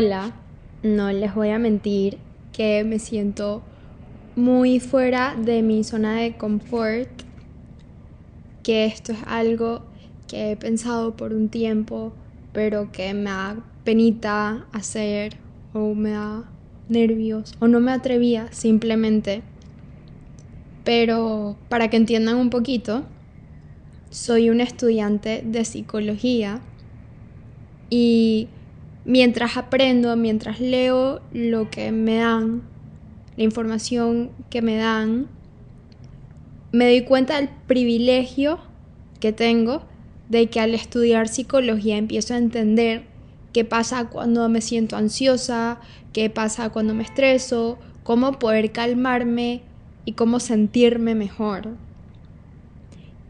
Hola, 0.00 0.32
no 0.84 1.10
les 1.10 1.34
voy 1.34 1.48
a 1.48 1.58
mentir 1.58 2.18
que 2.52 2.84
me 2.84 3.00
siento 3.00 3.64
muy 4.36 4.78
fuera 4.78 5.34
de 5.34 5.60
mi 5.60 5.82
zona 5.82 6.14
de 6.14 6.36
confort, 6.36 7.10
que 8.62 8.84
esto 8.84 9.10
es 9.10 9.18
algo 9.26 9.82
que 10.28 10.52
he 10.52 10.56
pensado 10.56 11.16
por 11.16 11.32
un 11.32 11.48
tiempo, 11.48 12.12
pero 12.52 12.92
que 12.92 13.12
me 13.12 13.24
da 13.24 13.56
penita 13.82 14.68
hacer 14.70 15.36
o 15.72 15.96
me 15.96 16.10
da 16.10 16.44
nervios 16.88 17.54
o 17.58 17.66
no 17.66 17.80
me 17.80 17.90
atrevía 17.90 18.52
simplemente. 18.52 19.42
Pero 20.84 21.56
para 21.68 21.90
que 21.90 21.96
entiendan 21.96 22.36
un 22.36 22.50
poquito, 22.50 23.02
soy 24.10 24.48
un 24.48 24.60
estudiante 24.60 25.42
de 25.44 25.64
psicología 25.64 26.60
y 27.90 28.46
mientras 29.08 29.56
aprendo, 29.56 30.14
mientras 30.16 30.60
leo 30.60 31.22
lo 31.32 31.70
que 31.70 31.92
me 31.92 32.18
dan, 32.18 32.60
la 33.38 33.42
información 33.42 34.30
que 34.50 34.60
me 34.60 34.76
dan, 34.76 35.28
me 36.72 36.84
doy 36.84 37.04
cuenta 37.04 37.36
del 37.36 37.48
privilegio 37.66 38.58
que 39.18 39.32
tengo 39.32 39.82
de 40.28 40.50
que 40.50 40.60
al 40.60 40.74
estudiar 40.74 41.28
psicología 41.28 41.96
empiezo 41.96 42.34
a 42.34 42.36
entender 42.36 43.04
qué 43.54 43.64
pasa 43.64 44.10
cuando 44.10 44.46
me 44.50 44.60
siento 44.60 44.94
ansiosa, 44.94 45.80
qué 46.12 46.28
pasa 46.28 46.68
cuando 46.68 46.92
me 46.92 47.02
estreso, 47.02 47.78
cómo 48.02 48.38
poder 48.38 48.72
calmarme 48.72 49.62
y 50.04 50.12
cómo 50.12 50.38
sentirme 50.38 51.14
mejor. 51.14 51.76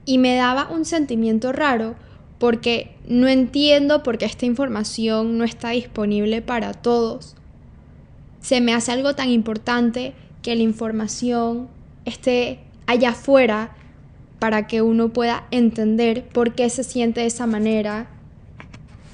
Y 0.04 0.18
me 0.18 0.34
daba 0.34 0.68
un 0.72 0.84
sentimiento 0.84 1.52
raro 1.52 1.94
porque 2.38 2.94
no 3.06 3.28
entiendo 3.28 4.02
por 4.02 4.18
qué 4.18 4.24
esta 4.24 4.46
información 4.46 5.38
no 5.38 5.44
está 5.44 5.70
disponible 5.70 6.40
para 6.42 6.72
todos. 6.72 7.34
Se 8.40 8.60
me 8.60 8.74
hace 8.74 8.92
algo 8.92 9.14
tan 9.14 9.30
importante 9.30 10.14
que 10.42 10.54
la 10.54 10.62
información 10.62 11.68
esté 12.04 12.60
allá 12.86 13.10
afuera 13.10 13.76
para 14.38 14.66
que 14.66 14.82
uno 14.82 15.12
pueda 15.12 15.46
entender 15.50 16.28
por 16.28 16.54
qué 16.54 16.70
se 16.70 16.84
siente 16.84 17.20
de 17.20 17.26
esa 17.26 17.46
manera 17.46 18.08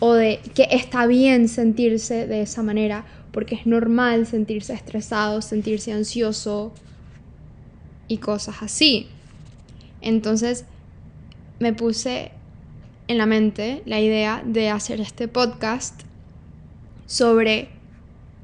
o 0.00 0.12
de 0.12 0.40
que 0.54 0.68
está 0.70 1.06
bien 1.06 1.48
sentirse 1.48 2.26
de 2.26 2.42
esa 2.42 2.62
manera, 2.62 3.06
porque 3.32 3.54
es 3.54 3.66
normal 3.66 4.26
sentirse 4.26 4.74
estresado, 4.74 5.40
sentirse 5.40 5.92
ansioso 5.92 6.72
y 8.06 8.18
cosas 8.18 8.56
así. 8.60 9.08
Entonces 10.02 10.66
me 11.58 11.72
puse 11.72 12.32
en 13.08 13.18
la 13.18 13.26
mente 13.26 13.82
la 13.86 14.00
idea 14.00 14.42
de 14.44 14.70
hacer 14.70 15.00
este 15.00 15.28
podcast 15.28 16.02
sobre 17.06 17.68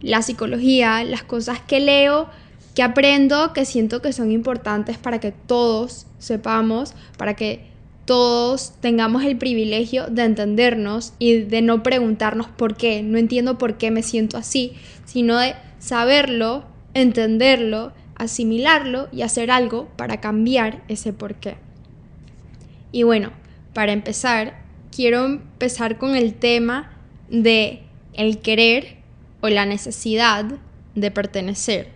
la 0.01 0.23
psicología, 0.23 1.05
las 1.05 1.23
cosas 1.23 1.61
que 1.61 1.81
leo, 1.81 2.29
que 2.75 2.83
aprendo, 2.83 3.53
que 3.53 3.65
siento 3.65 4.01
que 4.01 4.13
son 4.13 4.33
importantes 4.33 4.99
para 4.99 5.21
que 5.21 5.33
todos 5.33 6.07
sepamos, 6.19 6.95
para 7.17 7.35
que 7.35 7.69
todos 8.05 8.73
tengamos 8.81 9.25
el 9.25 9.37
privilegio 9.39 10.07
de 10.09 10.25
entendernos 10.25 11.13
y 11.19 11.43
de 11.43 11.63
no 11.63 11.83
preguntarnos 11.83 12.49
por 12.49 12.77
qué, 12.77 13.03
no 13.03 13.19
entiendo 13.19 13.59
por 13.59 13.77
qué 13.77 13.91
me 13.91 14.03
siento 14.03 14.37
así, 14.37 14.73
sino 15.05 15.39
de 15.39 15.55
saberlo, 15.79 16.65
entenderlo, 16.95 17.93
asimilarlo 18.17 19.09
y 19.13 19.23
hacer 19.23 19.51
algo 19.51 19.89
para 19.97 20.21
cambiar 20.21 20.83
ese 20.89 21.13
por 21.13 21.37
qué. 21.37 21.57
Y 22.93 23.05
bueno, 23.05 23.31
para 23.73 23.93
empezar, 23.93 24.63
quiero 24.95 25.25
empezar 25.25 25.99
con 25.99 26.17
el 26.17 26.35
tema 26.35 26.93
de 27.29 27.83
el 28.15 28.39
querer 28.39 28.97
o 29.41 29.49
la 29.49 29.67
necesidad 29.67 30.47
de 30.95 31.11
pertenecer. 31.11 31.89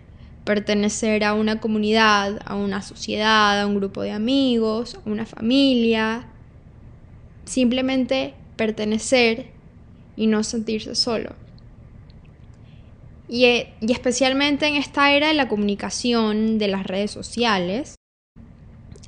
Pertenecer 0.43 1.23
a 1.23 1.33
una 1.33 1.59
comunidad, 1.59 2.39
a 2.45 2.55
una 2.55 2.81
sociedad, 2.81 3.59
a 3.59 3.67
un 3.67 3.75
grupo 3.75 4.01
de 4.03 4.11
amigos, 4.11 4.95
a 4.95 5.09
una 5.09 5.25
familia. 5.25 6.27
Simplemente 7.45 8.33
pertenecer 8.55 9.47
y 10.15 10.27
no 10.27 10.43
sentirse 10.43 10.95
solo. 10.95 11.35
Y, 13.27 13.45
y, 13.45 13.91
especialmente 13.91 14.67
en 14.67 14.75
esta 14.75 15.11
era 15.11 15.29
de 15.29 15.33
la 15.33 15.47
comunicación, 15.47 16.59
de 16.59 16.67
las 16.67 16.85
redes 16.85 17.09
sociales, 17.09 17.95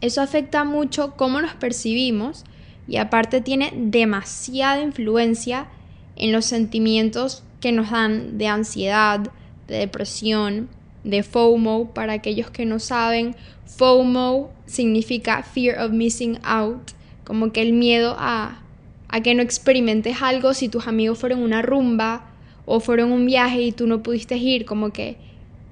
eso 0.01 0.21
afecta 0.21 0.63
mucho 0.63 1.15
cómo 1.15 1.39
nos 1.39 1.53
percibimos 1.53 2.43
y 2.87 2.97
aparte 2.97 3.41
tiene 3.41 3.73
demasiada 3.75 4.81
influencia 4.81 5.67
en 6.15 6.31
los 6.31 6.45
sentimientos 6.45 7.43
que 7.59 7.71
nos 7.71 7.91
dan 7.91 8.37
de 8.37 8.47
ansiedad, 8.47 9.19
de 9.67 9.77
depresión, 9.77 10.69
de 11.03 11.23
FOMO. 11.23 11.93
Para 11.93 12.13
aquellos 12.13 12.49
que 12.49 12.65
no 12.65 12.79
saben, 12.79 13.35
FOMO 13.65 14.51
significa 14.65 15.43
Fear 15.43 15.83
of 15.83 15.91
Missing 15.91 16.39
Out, 16.43 16.91
como 17.23 17.51
que 17.51 17.61
el 17.61 17.73
miedo 17.73 18.15
a, 18.17 18.61
a 19.09 19.21
que 19.21 19.35
no 19.35 19.41
experimentes 19.41 20.21
algo 20.21 20.53
si 20.53 20.69
tus 20.69 20.87
amigos 20.87 21.19
fueron 21.19 21.41
una 21.41 21.61
rumba 21.61 22.25
o 22.65 22.79
fueron 22.79 23.11
un 23.11 23.25
viaje 23.25 23.61
y 23.61 23.71
tú 23.71 23.87
no 23.87 24.03
pudiste 24.03 24.37
ir, 24.37 24.65
como 24.65 24.91
que 24.91 25.17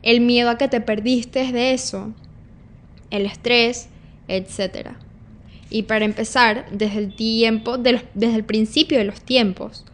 el 0.02 0.22
miedo 0.22 0.50
a 0.50 0.58
que 0.58 0.68
te 0.68 0.82
perdiste 0.82 1.52
de 1.52 1.74
eso, 1.74 2.14
el 3.10 3.26
estrés, 3.26 3.90
etc. 4.28 4.92
Y 5.70 5.84
para 5.84 6.06
empezar, 6.06 6.68
desde 6.72 7.00
el 7.00 7.16
tiempo, 7.16 7.78
desde 7.78 8.36
el 8.36 8.44
principio 8.44 8.98
de 8.98 9.06
los 9.06 9.22
tiempos, 9.22 9.86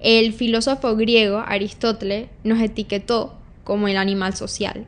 el 0.00 0.32
filósofo 0.32 0.96
griego 0.96 1.42
Aristóteles 1.46 2.28
nos 2.42 2.60
etiquetó 2.60 3.38
como 3.64 3.86
el 3.88 3.96
animal 3.96 4.34
social. 4.34 4.86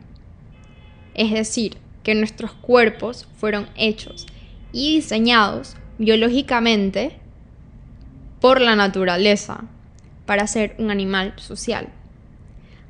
Es 1.14 1.30
decir, 1.30 1.76
que 2.02 2.14
nuestros 2.14 2.52
cuerpos 2.52 3.28
fueron 3.36 3.68
hechos 3.76 4.26
y 4.72 4.96
diseñados 4.96 5.76
biológicamente 5.98 7.18
por 8.40 8.60
la 8.60 8.74
naturaleza 8.74 9.64
para 10.26 10.46
ser 10.46 10.74
un 10.78 10.90
animal 10.90 11.34
social. 11.36 11.88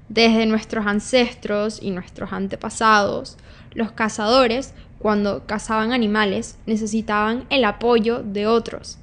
Desde 0.09 0.47
nuestros 0.47 0.87
ancestros 0.87 1.83
y 1.83 1.91
nuestros 1.91 2.33
antepasados, 2.33 3.37
los 3.75 3.93
cazadores 3.93 4.75
cuando 5.03 5.45
cazaban 5.47 5.93
animales, 5.93 6.59
necesitaban 6.65 7.45
el 7.51 7.65
apoyo 7.65 8.23
de 8.23 8.47
otros, 8.47 8.99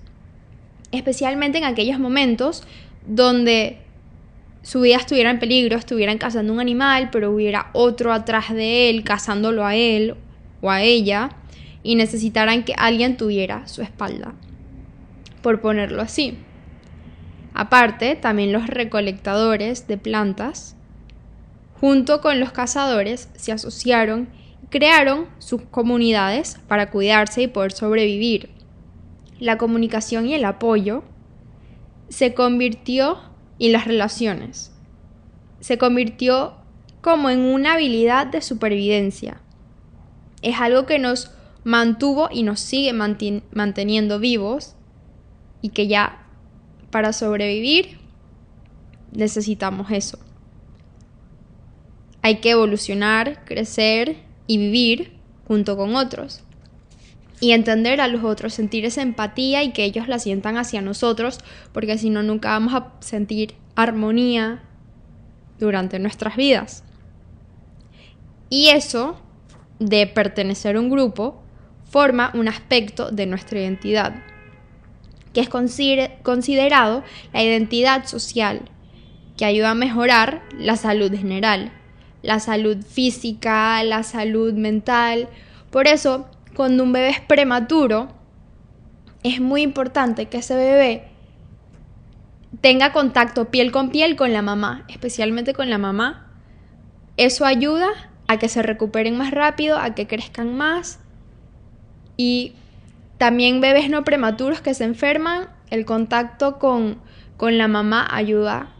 especialmente 0.94 1.58
en 1.58 1.66
aquellos 1.66 2.00
momentos 2.00 2.64
donde 3.06 3.80
su 4.62 4.80
vida 4.80 4.96
estuviera 4.96 5.30
en 5.30 5.40
peligro, 5.40 5.78
estuvieran 5.78 6.18
cazando 6.18 6.54
un 6.54 6.62
animal, 6.62 7.10
pero 7.12 7.32
hubiera 7.32 7.70
otro 7.74 8.14
atrás 8.14 8.54
de 8.54 8.90
él, 8.90 9.04
cazándolo 9.04 9.66
a 9.66 9.76
él 9.76 10.16
o 10.62 10.72
a 10.72 10.82
ella, 10.84 11.32
y 11.84 11.96
necesitaran 11.96 12.64
que 12.64 12.76
alguien 12.78 13.18
tuviera 13.18 13.68
su 13.68 13.82
espalda, 13.82 14.34
por 15.42 15.60
ponerlo 15.60 16.02
así. 16.02 16.38
Aparte, 17.54 18.16
también 18.16 18.54
los 18.54 18.68
recolectadores 18.68 19.86
de 19.88 19.98
plantas, 19.98 20.78
junto 21.82 22.22
con 22.22 22.40
los 22.40 22.54
cazadores, 22.54 23.28
se 23.36 23.52
asociaron 23.52 24.30
crearon 24.70 25.28
sus 25.40 25.62
comunidades 25.64 26.60
para 26.68 26.92
cuidarse 26.92 27.44
y 27.44 27.48
poder 27.48 27.72
sobrevivir. 27.72 28.50
La 29.40 29.58
comunicación 29.58 30.28
y 30.28 30.34
el 30.34 30.46
apoyo 30.46 31.04
se 32.10 32.34
convirtió 32.34 33.20
y 33.58 33.70
las 33.70 33.86
relaciones 33.86 34.74
se 35.60 35.78
convirtió 35.78 36.54
como 37.02 37.30
en 37.30 37.42
una 37.42 37.74
habilidad 37.74 38.28
de 38.28 38.42
supervivencia. 38.42 39.42
Es 40.42 40.60
algo 40.60 40.86
que 40.86 41.00
nos 41.00 41.32
mantuvo 41.64 42.30
y 42.32 42.44
nos 42.44 42.60
sigue 42.60 42.94
manteniendo 42.94 44.20
vivos 44.20 44.76
y 45.62 45.70
que 45.70 45.88
ya 45.88 46.26
para 46.92 47.14
sobrevivir 47.14 48.00
necesitamos 49.12 49.92
eso. 49.92 50.18
Hay 52.22 52.40
que 52.40 52.52
evolucionar, 52.52 53.46
crecer 53.46 54.18
y 54.50 54.58
vivir 54.58 55.12
junto 55.48 55.78
con 55.78 55.96
otros. 55.96 56.42
Y 57.40 57.52
entender 57.52 58.02
a 58.02 58.08
los 58.08 58.24
otros, 58.24 58.52
sentir 58.52 58.84
esa 58.84 59.04
empatía 59.04 59.62
y 59.62 59.74
que 59.74 59.86
ellos 59.86 60.08
la 60.08 60.18
sientan 60.18 60.58
hacia 60.58 60.82
nosotros, 60.82 61.38
porque 61.72 62.00
si 62.00 62.10
no, 62.10 62.24
nunca 62.24 62.50
vamos 62.50 62.74
a 62.74 62.92
sentir 63.00 63.54
armonía 63.76 64.64
durante 65.60 66.00
nuestras 66.00 66.36
vidas. 66.36 66.84
Y 68.50 68.70
eso 68.70 69.22
de 69.78 70.08
pertenecer 70.08 70.78
a 70.78 70.80
un 70.80 70.90
grupo 70.90 71.44
forma 71.88 72.32
un 72.34 72.48
aspecto 72.48 73.12
de 73.12 73.28
nuestra 73.28 73.60
identidad, 73.60 74.16
que 75.32 75.42
es 75.42 75.50
considerado 76.24 77.04
la 77.34 77.44
identidad 77.44 78.08
social, 78.08 78.64
que 79.38 79.46
ayuda 79.46 79.70
a 79.70 79.76
mejorar 79.76 80.42
la 80.58 80.76
salud 80.76 81.16
general 81.16 81.72
la 82.22 82.40
salud 82.40 82.78
física, 82.84 83.84
la 83.84 84.04
salud 84.04 84.54
mental. 84.54 85.30
Por 85.70 85.88
eso, 85.88 86.28
cuando 86.56 86.84
un 86.84 86.92
bebé 86.92 87.10
es 87.10 87.22
prematuro, 87.22 88.10
es 89.24 89.42
muy 89.42 89.62
importante 89.62 90.28
que 90.28 90.38
ese 90.38 90.56
bebé 90.56 91.08
tenga 92.62 92.92
contacto 92.92 93.50
piel 93.52 93.72
con 93.72 93.90
piel 93.90 94.16
con 94.16 94.34
la 94.34 94.42
mamá, 94.42 94.86
especialmente 94.90 95.54
con 95.54 95.70
la 95.70 95.78
mamá. 95.78 96.28
Eso 97.18 97.46
ayuda 97.46 97.90
a 98.28 98.38
que 98.38 98.50
se 98.50 98.62
recuperen 98.62 99.18
más 99.18 99.32
rápido, 99.32 99.78
a 99.78 99.96
que 99.96 100.08
crezcan 100.08 100.56
más. 100.56 101.00
Y 102.18 102.54
también 103.18 103.62
bebés 103.62 103.90
no 103.90 104.04
prematuros 104.04 104.62
que 104.62 104.74
se 104.74 104.84
enferman, 104.84 105.50
el 105.70 105.86
contacto 105.86 106.60
con, 106.60 107.00
con 107.38 107.58
la 107.58 107.68
mamá 107.68 108.08
ayuda 108.10 108.74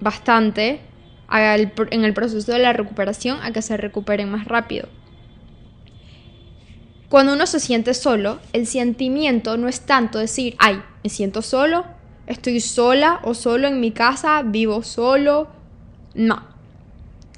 bastante 0.00 0.80
en 1.32 2.04
el 2.04 2.14
proceso 2.14 2.52
de 2.52 2.58
la 2.58 2.72
recuperación 2.72 3.38
a 3.42 3.52
que 3.52 3.62
se 3.62 3.76
recuperen 3.76 4.30
más 4.30 4.46
rápido. 4.46 4.88
Cuando 7.08 7.32
uno 7.32 7.46
se 7.46 7.60
siente 7.60 7.94
solo, 7.94 8.38
el 8.52 8.66
sentimiento 8.66 9.56
no 9.56 9.68
es 9.68 9.80
tanto 9.80 10.18
decir, 10.18 10.54
ay, 10.58 10.80
me 11.02 11.10
siento 11.10 11.42
solo, 11.42 11.84
estoy 12.26 12.60
sola 12.60 13.20
o 13.24 13.34
solo 13.34 13.66
en 13.66 13.80
mi 13.80 13.90
casa, 13.90 14.42
vivo 14.42 14.82
solo. 14.84 15.48
No. 16.14 16.44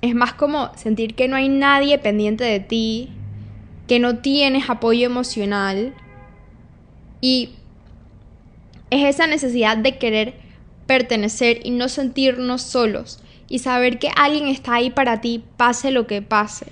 Es 0.03 0.15
más 0.15 0.35
como 0.35 0.71
sentir 0.77 1.15
que 1.15 1.29
no 1.29 1.37
hay 1.37 1.49
nadie 1.49 1.99
pendiente 1.99 2.45
de 2.45 2.61
ti, 2.61 3.11
que 3.89 3.99
no 3.99 4.19
tienes 4.19 4.69
apoyo 4.69 5.07
emocional. 5.07 5.95
Y 7.23 7.55
es 8.91 9.07
esa 9.07 9.27
necesidad 9.27 9.79
de 9.79 9.97
querer 9.97 10.35
pertenecer 10.87 11.61
y 11.65 11.71
no 11.71 11.89
sentirnos 11.89 12.61
solos 12.61 13.23
y 13.49 13.61
saber 13.61 13.99
que 13.99 14.11
alguien 14.17 14.47
está 14.47 14.75
ahí 14.75 14.91
para 14.91 15.21
ti, 15.21 15.45
pase 15.57 15.91
lo 15.91 16.07
que 16.07 16.23
pase. 16.23 16.67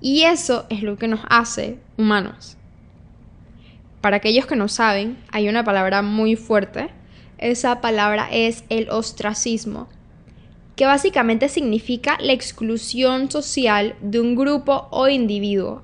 Y 0.00 0.22
eso 0.22 0.66
es 0.70 0.82
lo 0.82 0.96
que 0.96 1.08
nos 1.08 1.20
hace 1.28 1.78
humanos. 1.96 2.56
Para 4.00 4.18
aquellos 4.18 4.46
que 4.46 4.56
no 4.56 4.68
saben, 4.68 5.18
hay 5.32 5.48
una 5.48 5.64
palabra 5.64 6.02
muy 6.02 6.36
fuerte 6.36 6.90
esa 7.38 7.82
palabra 7.82 8.28
es 8.30 8.64
el 8.70 8.88
ostracismo, 8.88 9.88
que 10.74 10.86
básicamente 10.86 11.48
significa 11.48 12.16
la 12.20 12.32
exclusión 12.32 13.30
social 13.30 13.94
de 14.00 14.20
un 14.20 14.36
grupo 14.36 14.88
o 14.90 15.08
individuo 15.08 15.82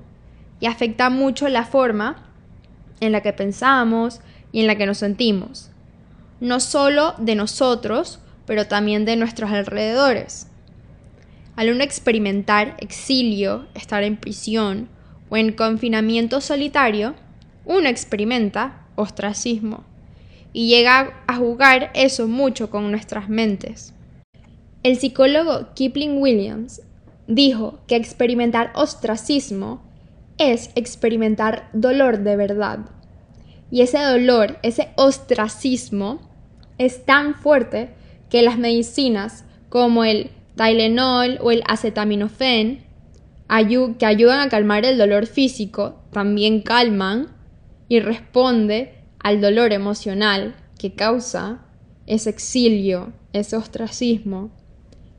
y 0.59 0.65
afecta 0.65 1.09
mucho 1.09 1.47
la 1.49 1.65
forma 1.65 2.27
en 3.01 3.11
la 3.11 3.21
que 3.21 3.33
pensamos 3.33 4.21
y 4.51 4.61
en 4.61 4.67
la 4.67 4.75
que 4.75 4.85
nos 4.87 4.99
sentimos, 4.99 5.69
no 6.39 6.59
solo 6.59 7.13
de 7.19 7.35
nosotros, 7.35 8.19
pero 8.45 8.67
también 8.67 9.05
de 9.05 9.15
nuestros 9.15 9.51
alrededores. 9.51 10.47
Al 11.55 11.69
uno 11.69 11.83
experimentar 11.83 12.75
exilio, 12.79 13.67
estar 13.75 14.03
en 14.03 14.17
prisión 14.17 14.89
o 15.29 15.37
en 15.37 15.51
confinamiento 15.53 16.41
solitario, 16.41 17.15
uno 17.65 17.87
experimenta 17.87 18.85
ostracismo 18.95 19.83
y 20.51 20.67
llega 20.67 21.23
a 21.27 21.35
jugar 21.35 21.91
eso 21.93 22.27
mucho 22.27 22.69
con 22.69 22.89
nuestras 22.91 23.29
mentes. 23.29 23.93
El 24.83 24.97
psicólogo 24.97 25.73
Kipling 25.73 26.21
Williams 26.21 26.81
dijo 27.27 27.79
que 27.87 27.95
experimentar 27.95 28.71
ostracismo 28.75 29.81
es 30.37 30.71
experimentar 30.75 31.69
dolor 31.73 32.19
de 32.19 32.35
verdad. 32.35 32.79
Y 33.71 33.81
ese 33.81 33.99
dolor, 33.99 34.59
ese 34.61 34.89
ostracismo, 34.95 36.19
es 36.77 37.05
tan 37.05 37.35
fuerte 37.35 37.89
que 38.33 38.41
las 38.41 38.57
medicinas 38.57 39.45
como 39.69 40.03
el 40.03 40.31
Tylenol 40.55 41.37
o 41.39 41.51
el 41.51 41.61
acetaminofén, 41.67 42.83
que 43.99 44.05
ayudan 44.07 44.39
a 44.39 44.49
calmar 44.49 44.85
el 44.85 44.97
dolor 44.97 45.27
físico, 45.27 46.01
también 46.11 46.63
calman 46.63 47.27
y 47.87 47.99
responde 47.99 48.95
al 49.19 49.39
dolor 49.39 49.71
emocional 49.71 50.55
que 50.79 50.95
causa 50.95 51.67
ese 52.07 52.31
exilio, 52.31 53.13
ese 53.33 53.55
ostracismo, 53.55 54.49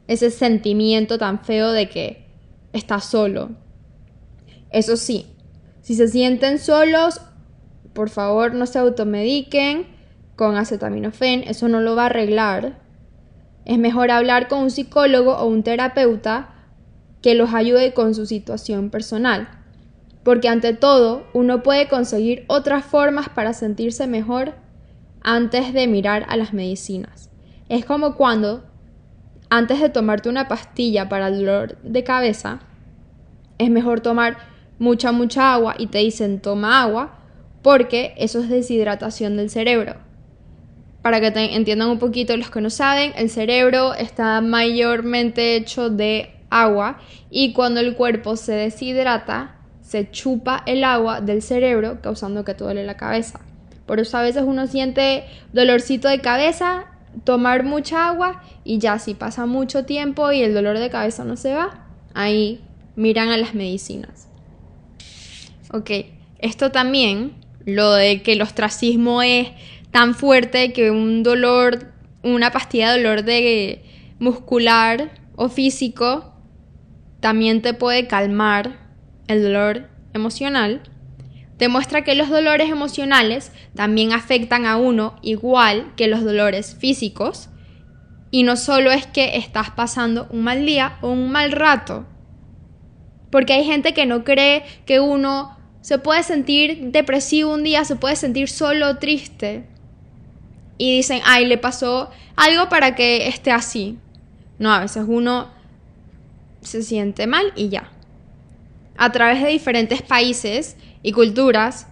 ese 0.08 0.32
sentimiento 0.32 1.16
tan 1.16 1.44
feo 1.44 1.70
de 1.70 1.88
que 1.88 2.26
estás 2.72 3.04
solo. 3.04 3.50
Eso 4.70 4.96
sí, 4.96 5.26
si 5.82 5.94
se 5.94 6.08
sienten 6.08 6.58
solos, 6.58 7.20
por 7.92 8.10
favor 8.10 8.54
no 8.54 8.66
se 8.66 8.80
automediquen 8.80 9.86
con 10.34 10.56
acetaminofén, 10.56 11.44
eso 11.46 11.68
no 11.68 11.80
lo 11.80 11.94
va 11.94 12.02
a 12.02 12.06
arreglar. 12.06 12.82
Es 13.64 13.78
mejor 13.78 14.10
hablar 14.10 14.48
con 14.48 14.60
un 14.60 14.70
psicólogo 14.70 15.36
o 15.36 15.46
un 15.46 15.62
terapeuta 15.62 16.50
que 17.22 17.34
los 17.34 17.54
ayude 17.54 17.94
con 17.94 18.14
su 18.14 18.26
situación 18.26 18.90
personal 18.90 19.48
porque 20.24 20.48
ante 20.48 20.72
todo 20.72 21.26
uno 21.34 21.62
puede 21.62 21.86
conseguir 21.86 22.44
otras 22.48 22.84
formas 22.84 23.28
para 23.28 23.52
sentirse 23.52 24.06
mejor 24.06 24.54
antes 25.22 25.72
de 25.72 25.86
mirar 25.86 26.24
a 26.28 26.36
las 26.36 26.52
medicinas. 26.52 27.30
Es 27.68 27.84
como 27.84 28.16
cuando, 28.16 28.64
antes 29.50 29.80
de 29.80 29.90
tomarte 29.90 30.28
una 30.28 30.48
pastilla 30.48 31.08
para 31.08 31.28
el 31.28 31.38
dolor 31.38 31.76
de 31.82 32.02
cabeza, 32.04 32.60
es 33.58 33.70
mejor 33.70 34.00
tomar 34.00 34.38
mucha, 34.78 35.12
mucha 35.12 35.52
agua 35.52 35.74
y 35.78 35.86
te 35.86 35.98
dicen 35.98 36.40
toma 36.40 36.82
agua 36.82 37.18
porque 37.62 38.14
eso 38.16 38.40
es 38.40 38.48
deshidratación 38.48 39.36
del 39.36 39.50
cerebro. 39.50 39.96
Para 41.04 41.20
que 41.20 41.26
entiendan 41.54 41.90
un 41.90 41.98
poquito 41.98 42.34
los 42.34 42.48
que 42.48 42.62
no 42.62 42.70
saben, 42.70 43.12
el 43.18 43.28
cerebro 43.28 43.92
está 43.92 44.40
mayormente 44.40 45.54
hecho 45.54 45.90
de 45.90 46.30
agua 46.48 46.98
y 47.28 47.52
cuando 47.52 47.80
el 47.80 47.94
cuerpo 47.94 48.36
se 48.36 48.52
deshidrata, 48.52 49.54
se 49.82 50.10
chupa 50.10 50.62
el 50.64 50.82
agua 50.82 51.20
del 51.20 51.42
cerebro 51.42 52.00
causando 52.00 52.42
que 52.42 52.54
te 52.54 52.64
duele 52.64 52.86
la 52.86 52.96
cabeza. 52.96 53.40
Por 53.84 54.00
eso 54.00 54.16
a 54.16 54.22
veces 54.22 54.44
uno 54.46 54.66
siente 54.66 55.26
dolorcito 55.52 56.08
de 56.08 56.22
cabeza, 56.22 56.86
tomar 57.24 57.64
mucha 57.64 58.08
agua 58.08 58.42
y 58.64 58.78
ya 58.78 58.98
si 58.98 59.12
pasa 59.12 59.44
mucho 59.44 59.84
tiempo 59.84 60.32
y 60.32 60.40
el 60.40 60.54
dolor 60.54 60.78
de 60.78 60.88
cabeza 60.88 61.22
no 61.22 61.36
se 61.36 61.52
va, 61.52 61.86
ahí 62.14 62.62
miran 62.96 63.28
a 63.28 63.36
las 63.36 63.54
medicinas. 63.54 64.26
Ok, 65.70 65.90
esto 66.38 66.70
también, 66.70 67.34
lo 67.66 67.92
de 67.92 68.22
que 68.22 68.32
el 68.32 68.40
ostracismo 68.40 69.20
es 69.20 69.48
tan 69.94 70.16
fuerte 70.16 70.72
que 70.72 70.90
un 70.90 71.22
dolor, 71.22 71.92
una 72.24 72.50
pastilla 72.50 72.90
de 72.90 72.98
dolor 73.00 73.22
de 73.22 73.84
muscular 74.18 75.12
o 75.36 75.48
físico 75.48 76.34
también 77.20 77.62
te 77.62 77.74
puede 77.74 78.08
calmar 78.08 78.90
el 79.28 79.44
dolor 79.44 79.88
emocional, 80.12 80.82
demuestra 81.58 82.02
que 82.02 82.16
los 82.16 82.28
dolores 82.28 82.70
emocionales 82.70 83.52
también 83.76 84.12
afectan 84.12 84.66
a 84.66 84.78
uno 84.78 85.14
igual 85.22 85.92
que 85.96 86.08
los 86.08 86.24
dolores 86.24 86.74
físicos. 86.76 87.48
Y 88.32 88.42
no 88.42 88.56
solo 88.56 88.90
es 88.90 89.06
que 89.06 89.36
estás 89.36 89.70
pasando 89.70 90.26
un 90.32 90.42
mal 90.42 90.66
día 90.66 90.98
o 91.02 91.10
un 91.10 91.30
mal 91.30 91.52
rato, 91.52 92.04
porque 93.30 93.52
hay 93.52 93.64
gente 93.64 93.94
que 93.94 94.06
no 94.06 94.24
cree 94.24 94.64
que 94.86 94.98
uno 94.98 95.56
se 95.82 96.00
puede 96.00 96.24
sentir 96.24 96.90
depresivo 96.90 97.54
un 97.54 97.62
día, 97.62 97.84
se 97.84 97.94
puede 97.94 98.16
sentir 98.16 98.48
solo 98.48 98.98
triste 98.98 99.68
y 100.78 100.96
dicen, 100.96 101.20
ay, 101.24 101.46
le 101.46 101.58
pasó 101.58 102.10
algo 102.36 102.68
para 102.68 102.94
que 102.94 103.28
esté 103.28 103.50
así. 103.50 103.98
No, 104.58 104.72
a 104.72 104.80
veces 104.80 105.04
uno 105.06 105.50
se 106.62 106.82
siente 106.82 107.26
mal 107.26 107.52
y 107.56 107.68
ya 107.68 107.90
a 108.96 109.10
través 109.12 109.42
de 109.42 109.48
diferentes 109.48 110.02
países 110.02 110.76
y 111.02 111.12
culturas, 111.12 111.88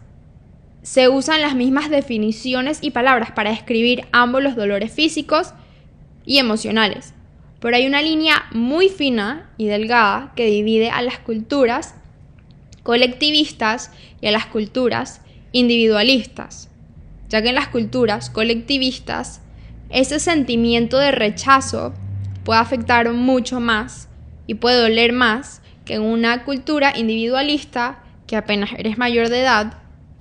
se 0.83 1.09
usan 1.09 1.41
las 1.41 1.55
mismas 1.55 1.91
definiciones 1.91 2.79
y 2.83 2.91
palabras 2.91 3.31
para 3.33 3.51
describir 3.51 4.07
ambos 4.13 4.43
los 4.43 4.57
dolores 4.57 4.93
físicos 4.93 5.55
y 6.25 6.39
emocionales. 6.39 7.15
Pero 7.61 7.77
hay 7.77 7.87
una 7.87 8.03
línea 8.03 8.45
muy 8.53 8.89
fina 8.89 9.51
y 9.57 9.67
delgada 9.67 10.33
que 10.35 10.47
divide 10.47 10.91
a 10.91 11.03
las 11.03 11.19
culturas 11.19 11.95
colectivistas 12.83 13.93
y 14.21 14.27
a 14.27 14.33
las 14.33 14.47
culturas 14.47 15.21
individualistas, 15.53 16.69
ya 17.33 17.41
que 17.41 17.49
en 17.49 17.55
las 17.55 17.69
culturas 17.69 18.29
colectivistas 18.29 19.41
ese 19.89 20.21
sentimiento 20.21 20.99
de 20.99 21.13
rechazo 21.13 21.95
puede 22.45 22.61
afectar 22.61 23.11
mucho 23.15 23.59
más 23.59 24.11
y 24.47 24.55
puede 24.55 24.79
doler 24.79 25.15
más 25.15 25.63
que 25.87 25.95
en 25.95 26.03
una 26.03 26.45
cultura 26.45 26.93
individualista, 26.95 28.01
que 28.27 28.37
apenas 28.37 28.71
eres 28.77 28.99
mayor 28.99 29.31
de 29.31 29.41
edad, 29.41 29.79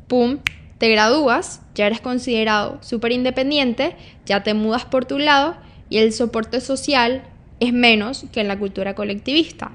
¡pum!, 0.07 0.39
te 0.77 0.89
gradúas, 0.89 1.61
ya 1.75 1.85
eres 1.85 1.99
considerado 1.99 2.77
súper 2.81 3.11
independiente, 3.11 3.97
ya 4.25 4.43
te 4.43 4.53
mudas 4.53 4.85
por 4.85 5.03
tu 5.03 5.19
lado 5.19 5.57
y 5.89 5.97
el 5.97 6.13
soporte 6.13 6.61
social 6.61 7.23
es 7.59 7.73
menos 7.73 8.23
que 8.31 8.39
en 8.39 8.47
la 8.47 8.57
cultura 8.57 8.95
colectivista. 8.95 9.71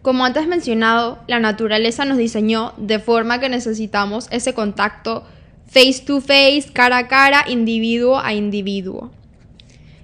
Como 0.00 0.24
antes 0.24 0.46
mencionado, 0.46 1.18
la 1.26 1.40
naturaleza 1.40 2.06
nos 2.06 2.16
diseñó 2.16 2.72
de 2.78 3.00
forma 3.00 3.38
que 3.38 3.50
necesitamos 3.50 4.28
ese 4.30 4.54
contacto 4.54 5.26
face 5.70 6.02
to 6.04 6.20
face, 6.20 6.68
cara 6.72 6.98
a 6.98 7.08
cara, 7.08 7.44
individuo 7.48 8.18
a 8.18 8.34
individuo. 8.34 9.12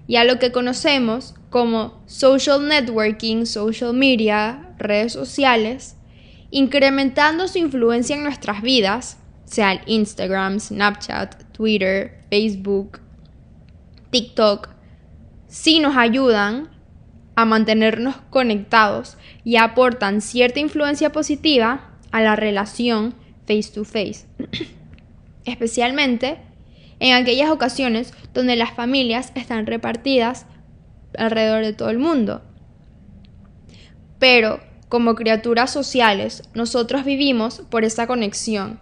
Y 0.06 0.16
a 0.16 0.25
lo 0.25 0.38
que 0.38 0.52
conocemos 0.52 1.35
como 1.50 2.00
social 2.06 2.68
networking, 2.68 3.44
social 3.46 3.92
media, 3.92 4.75
redes 4.78 5.12
sociales, 5.12 5.96
incrementando 6.52 7.49
su 7.49 7.58
influencia 7.58 8.14
en 8.14 8.23
nuestras 8.23 8.62
vidas, 8.62 9.18
sea 9.44 9.82
Instagram, 9.87 10.61
Snapchat, 10.61 11.50
Twitter, 11.52 12.20
Facebook, 12.30 13.00
TikTok, 14.11 14.68
sí 15.49 15.80
nos 15.80 15.96
ayudan 15.96 16.68
a 17.35 17.44
mantenernos 17.44 18.16
conectados 18.30 19.18
y 19.42 19.56
aportan 19.56 20.20
cierta 20.20 20.61
influencia 20.61 21.11
positiva 21.11 21.90
a 22.12 22.23
la 22.23 22.37
relación 22.37 23.14
face 23.46 23.70
to 23.75 23.85
face. 23.85 24.26
Especialmente 25.47 26.38
en 26.99 27.15
aquellas 27.15 27.50
ocasiones 27.50 28.12
donde 28.35 28.57
las 28.57 28.73
familias 28.73 29.33
están 29.35 29.67
repartidas 29.67 30.47
alrededor 31.17 31.65
de 31.65 31.73
todo 31.73 31.91
el 31.91 31.99
mundo. 31.99 32.43
Pero 34.19 34.61
como 34.88 35.15
criaturas 35.15 35.73
sociales, 35.73 36.43
nosotros 36.55 37.05
vivimos 37.05 37.62
por 37.71 37.85
esa 37.85 38.07
conexión, 38.07 38.81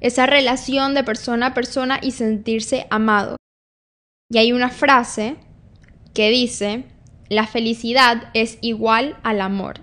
esa 0.00 0.26
relación 0.26 0.94
de 0.94 1.04
persona 1.04 1.46
a 1.46 1.54
persona 1.54 1.98
y 2.02 2.12
sentirse 2.12 2.86
amado. 2.90 3.36
Y 4.30 4.38
hay 4.38 4.52
una 4.52 4.70
frase 4.70 5.36
que 6.14 6.30
dice, 6.30 6.84
la 7.28 7.46
felicidad 7.46 8.30
es 8.34 8.58
igual 8.60 9.16
al 9.22 9.40
amor. 9.40 9.80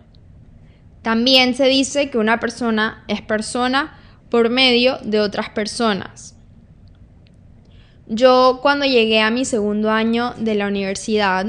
También 1.01 1.55
se 1.55 1.65
dice 1.65 2.09
que 2.09 2.17
una 2.17 2.39
persona 2.39 3.03
es 3.07 3.21
persona 3.21 3.99
por 4.33 4.49
medio 4.49 4.97
de 5.03 5.19
otras 5.19 5.51
personas. 5.51 6.35
Yo 8.07 8.61
cuando 8.63 8.83
llegué 8.83 9.21
a 9.21 9.29
mi 9.29 9.45
segundo 9.45 9.91
año 9.91 10.33
de 10.39 10.55
la 10.55 10.65
universidad, 10.65 11.45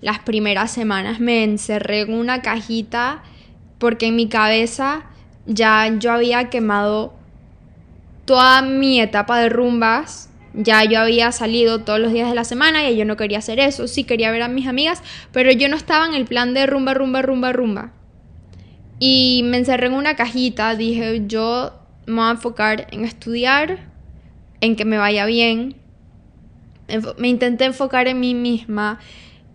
las 0.00 0.20
primeras 0.20 0.70
semanas 0.70 1.18
me 1.18 1.42
encerré 1.42 2.02
en 2.02 2.14
una 2.14 2.40
cajita 2.40 3.24
porque 3.78 4.06
en 4.06 4.14
mi 4.14 4.28
cabeza 4.28 5.06
ya 5.46 5.92
yo 5.98 6.12
había 6.12 6.48
quemado 6.48 7.12
toda 8.24 8.62
mi 8.62 9.00
etapa 9.00 9.40
de 9.40 9.48
rumbas, 9.48 10.30
ya 10.54 10.84
yo 10.84 11.00
había 11.00 11.32
salido 11.32 11.80
todos 11.80 11.98
los 11.98 12.12
días 12.12 12.28
de 12.28 12.36
la 12.36 12.44
semana 12.44 12.88
y 12.88 12.96
yo 12.96 13.04
no 13.04 13.16
quería 13.16 13.38
hacer 13.38 13.58
eso, 13.58 13.88
sí 13.88 14.04
quería 14.04 14.30
ver 14.30 14.42
a 14.42 14.48
mis 14.48 14.68
amigas, 14.68 15.02
pero 15.32 15.50
yo 15.50 15.68
no 15.68 15.74
estaba 15.74 16.06
en 16.06 16.14
el 16.14 16.24
plan 16.24 16.54
de 16.54 16.68
rumba, 16.68 16.94
rumba, 16.94 17.20
rumba, 17.20 17.50
rumba. 17.50 17.92
Y 19.00 19.42
me 19.46 19.56
encerré 19.56 19.88
en 19.88 19.94
una 19.94 20.14
cajita, 20.14 20.76
dije 20.76 21.24
yo 21.26 21.72
me 22.08 22.14
voy 22.14 22.28
a 22.28 22.30
enfocar 22.32 22.86
en 22.90 23.04
estudiar, 23.04 23.78
en 24.60 24.76
que 24.76 24.84
me 24.84 24.98
vaya 24.98 25.26
bien. 25.26 25.76
Me 27.18 27.28
intenté 27.28 27.66
enfocar 27.66 28.08
en 28.08 28.18
mí 28.18 28.34
misma, 28.34 28.98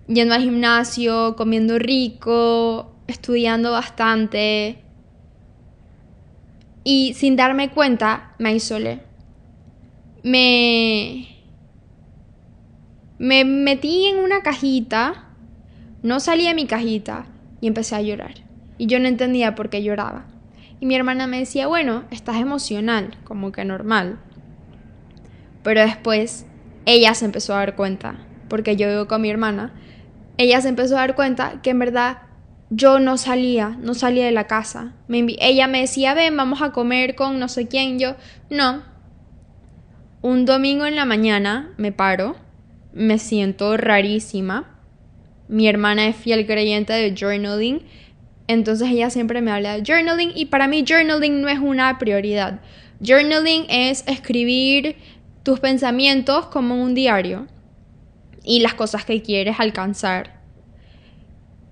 yendo 0.08 0.36
al 0.36 0.44
gimnasio, 0.44 1.36
comiendo 1.36 1.80
rico, 1.80 2.94
estudiando 3.08 3.72
bastante 3.72 4.78
y 6.84 7.14
sin 7.16 7.36
darme 7.36 7.72
cuenta 7.72 8.36
me 8.38 8.54
isolé. 8.54 9.02
Me 10.22 11.28
me 13.18 13.46
metí 13.46 14.06
en 14.06 14.18
una 14.18 14.42
cajita, 14.42 15.30
no 16.02 16.20
salí 16.20 16.48
de 16.48 16.54
mi 16.54 16.68
cajita 16.68 17.26
y 17.62 17.68
empecé 17.68 17.96
a 17.96 18.02
llorar. 18.02 18.36
Y 18.78 18.88
yo 18.88 19.00
no 19.00 19.08
entendía 19.08 19.56
por 19.56 19.70
qué 19.70 19.82
lloraba. 19.82 20.33
Y 20.84 20.86
mi 20.86 20.96
hermana 20.96 21.28
me 21.28 21.40
decía, 21.40 21.68
bueno, 21.68 22.04
estás 22.12 22.36
emocional, 22.36 23.16
como 23.24 23.54
que 23.54 23.64
normal. 23.64 24.20
Pero 25.64 25.80
después 25.80 26.46
ella 26.86 27.14
se 27.14 27.24
empezó 27.24 27.54
a 27.54 27.60
dar 27.60 27.78
cuenta, 27.78 28.18
porque 28.50 28.76
yo 28.76 28.90
vivo 28.90 29.08
con 29.08 29.22
mi 29.22 29.30
hermana, 29.30 29.72
ella 30.36 30.60
se 30.60 30.68
empezó 30.68 30.98
a 30.98 31.00
dar 31.00 31.16
cuenta 31.16 31.62
que 31.62 31.70
en 31.70 31.80
verdad 31.80 32.24
yo 32.70 33.00
no 33.00 33.16
salía, 33.16 33.78
no 33.80 33.94
salía 33.94 34.26
de 34.26 34.34
la 34.34 34.46
casa. 34.46 34.92
ella 35.08 35.68
me 35.68 35.80
decía, 35.80 36.16
ven, 36.16 36.36
vamos 36.36 36.62
a 36.62 36.74
comer 36.74 37.16
con 37.16 37.40
no 37.40 37.48
sé 37.48 37.70
quién. 37.70 37.98
Yo, 37.98 38.18
no. 38.50 38.84
Un 40.22 40.44
domingo 40.44 40.86
en 40.86 40.98
la 40.98 41.06
mañana 41.06 41.72
me 41.78 41.94
paro, 41.94 42.36
me 42.92 43.20
siento 43.20 43.78
rarísima. 43.78 44.82
Mi 45.48 45.66
hermana 45.70 46.08
es 46.08 46.18
fiel 46.18 46.46
creyente 46.46 46.92
de 46.92 47.16
journaling, 47.18 47.84
entonces 48.48 48.90
ella 48.90 49.10
siempre 49.10 49.42
me 49.42 49.52
habla 49.52 49.78
de 49.78 49.84
journaling 49.86 50.32
y 50.36 50.46
para 50.46 50.68
mí 50.68 50.84
journaling 50.88 51.42
no 51.42 51.50
es 51.50 51.60
una 51.60 51.98
prioridad. 51.98 52.60
Journaling 53.00 53.66
es 53.70 54.04
escribir 54.08 54.96
tus 55.44 55.60
pensamientos 55.60 56.48
como 56.48 56.82
un 56.82 56.94
diario 56.94 57.48
y 58.44 58.60
las 58.60 58.74
cosas 58.74 59.06
que 59.06 59.22
quieres 59.22 59.60
alcanzar. 59.60 60.42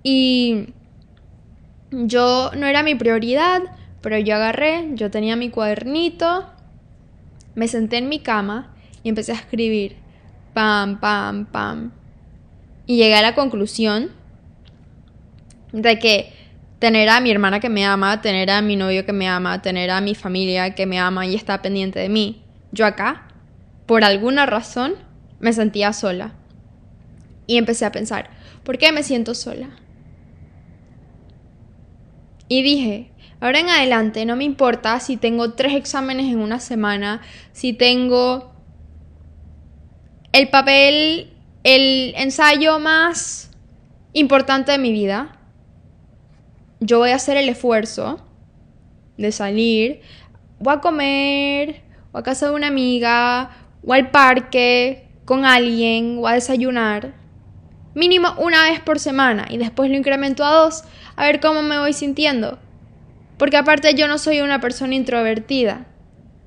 Y 0.03 0.67
yo 1.91 2.51
no 2.57 2.65
era 2.65 2.83
mi 2.83 2.95
prioridad, 2.95 3.61
pero 4.01 4.17
yo 4.17 4.35
agarré, 4.35 4.89
yo 4.93 5.11
tenía 5.11 5.35
mi 5.35 5.49
cuadernito, 5.49 6.47
me 7.55 7.67
senté 7.67 7.97
en 7.97 8.09
mi 8.09 8.19
cama 8.19 8.73
y 9.03 9.09
empecé 9.09 9.33
a 9.33 9.35
escribir. 9.35 9.97
Pam, 10.53 10.99
pam, 10.99 11.45
pam. 11.45 11.91
Y 12.85 12.97
llegué 12.97 13.15
a 13.15 13.21
la 13.21 13.35
conclusión 13.35 14.11
de 15.71 15.97
que 15.99 16.33
tener 16.81 17.09
a 17.09 17.21
mi 17.21 17.29
hermana 17.29 17.59
que 17.59 17.69
me 17.69 17.85
ama, 17.85 18.21
tener 18.21 18.50
a 18.50 18.63
mi 18.63 18.75
novio 18.75 19.05
que 19.05 19.13
me 19.13 19.27
ama, 19.27 19.61
tener 19.61 19.91
a 19.91 20.01
mi 20.01 20.15
familia 20.15 20.73
que 20.73 20.88
me 20.88 20.97
ama 20.97 21.27
y 21.27 21.35
está 21.35 21.61
pendiente 21.61 22.00
de 22.00 22.09
mí, 22.09 22.41
yo 22.71 22.88
acá, 22.88 23.27
por 23.85 24.03
alguna 24.03 24.47
razón, 24.47 24.95
me 25.39 25.53
sentía 25.53 25.93
sola. 25.93 26.33
Y 27.45 27.57
empecé 27.57 27.85
a 27.85 27.91
pensar, 27.91 28.31
¿por 28.63 28.79
qué 28.79 28.91
me 28.91 29.03
siento 29.03 29.35
sola? 29.35 29.69
Y 32.47 32.63
dije, 32.63 33.11
ahora 33.41 33.59
en 33.59 33.69
adelante 33.69 34.25
no 34.25 34.35
me 34.35 34.43
importa 34.43 35.00
si 35.00 35.17
tengo 35.17 35.53
tres 35.53 35.75
exámenes 35.75 36.33
en 36.33 36.39
una 36.39 36.59
semana, 36.59 37.21
si 37.51 37.73
tengo 37.73 38.55
el 40.31 40.50
papel, 40.50 41.31
el 41.63 42.15
ensayo 42.17 42.79
más 42.79 43.51
importante 44.13 44.71
de 44.71 44.79
mi 44.79 44.91
vida. 44.91 45.38
Yo 46.83 46.97
voy 46.97 47.11
a 47.11 47.15
hacer 47.15 47.38
el 47.38 47.47
esfuerzo 47.47 48.17
de 49.15 49.31
salir, 49.31 50.01
voy 50.57 50.73
a 50.73 50.79
comer, 50.79 51.83
o 52.11 52.17
a 52.17 52.23
casa 52.23 52.50
de 52.50 52.55
una 52.55 52.67
amiga, 52.67 53.51
o 53.85 53.93
al 53.93 54.09
parque 54.09 55.07
con 55.25 55.45
alguien, 55.45 56.17
o 56.17 56.27
a 56.27 56.33
desayunar. 56.33 57.13
Mínimo 57.93 58.29
una 58.39 58.63
vez 58.63 58.79
por 58.79 58.97
semana 58.97 59.45
y 59.47 59.59
después 59.59 59.91
lo 59.91 59.95
incremento 59.95 60.43
a 60.43 60.55
dos 60.55 60.83
a 61.15 61.25
ver 61.25 61.39
cómo 61.39 61.61
me 61.61 61.77
voy 61.77 61.93
sintiendo. 61.93 62.57
Porque 63.38 63.57
aparte 63.57 63.93
yo 63.93 64.07
no 64.07 64.17
soy 64.17 64.41
una 64.41 64.59
persona 64.59 64.95
introvertida. 64.95 65.85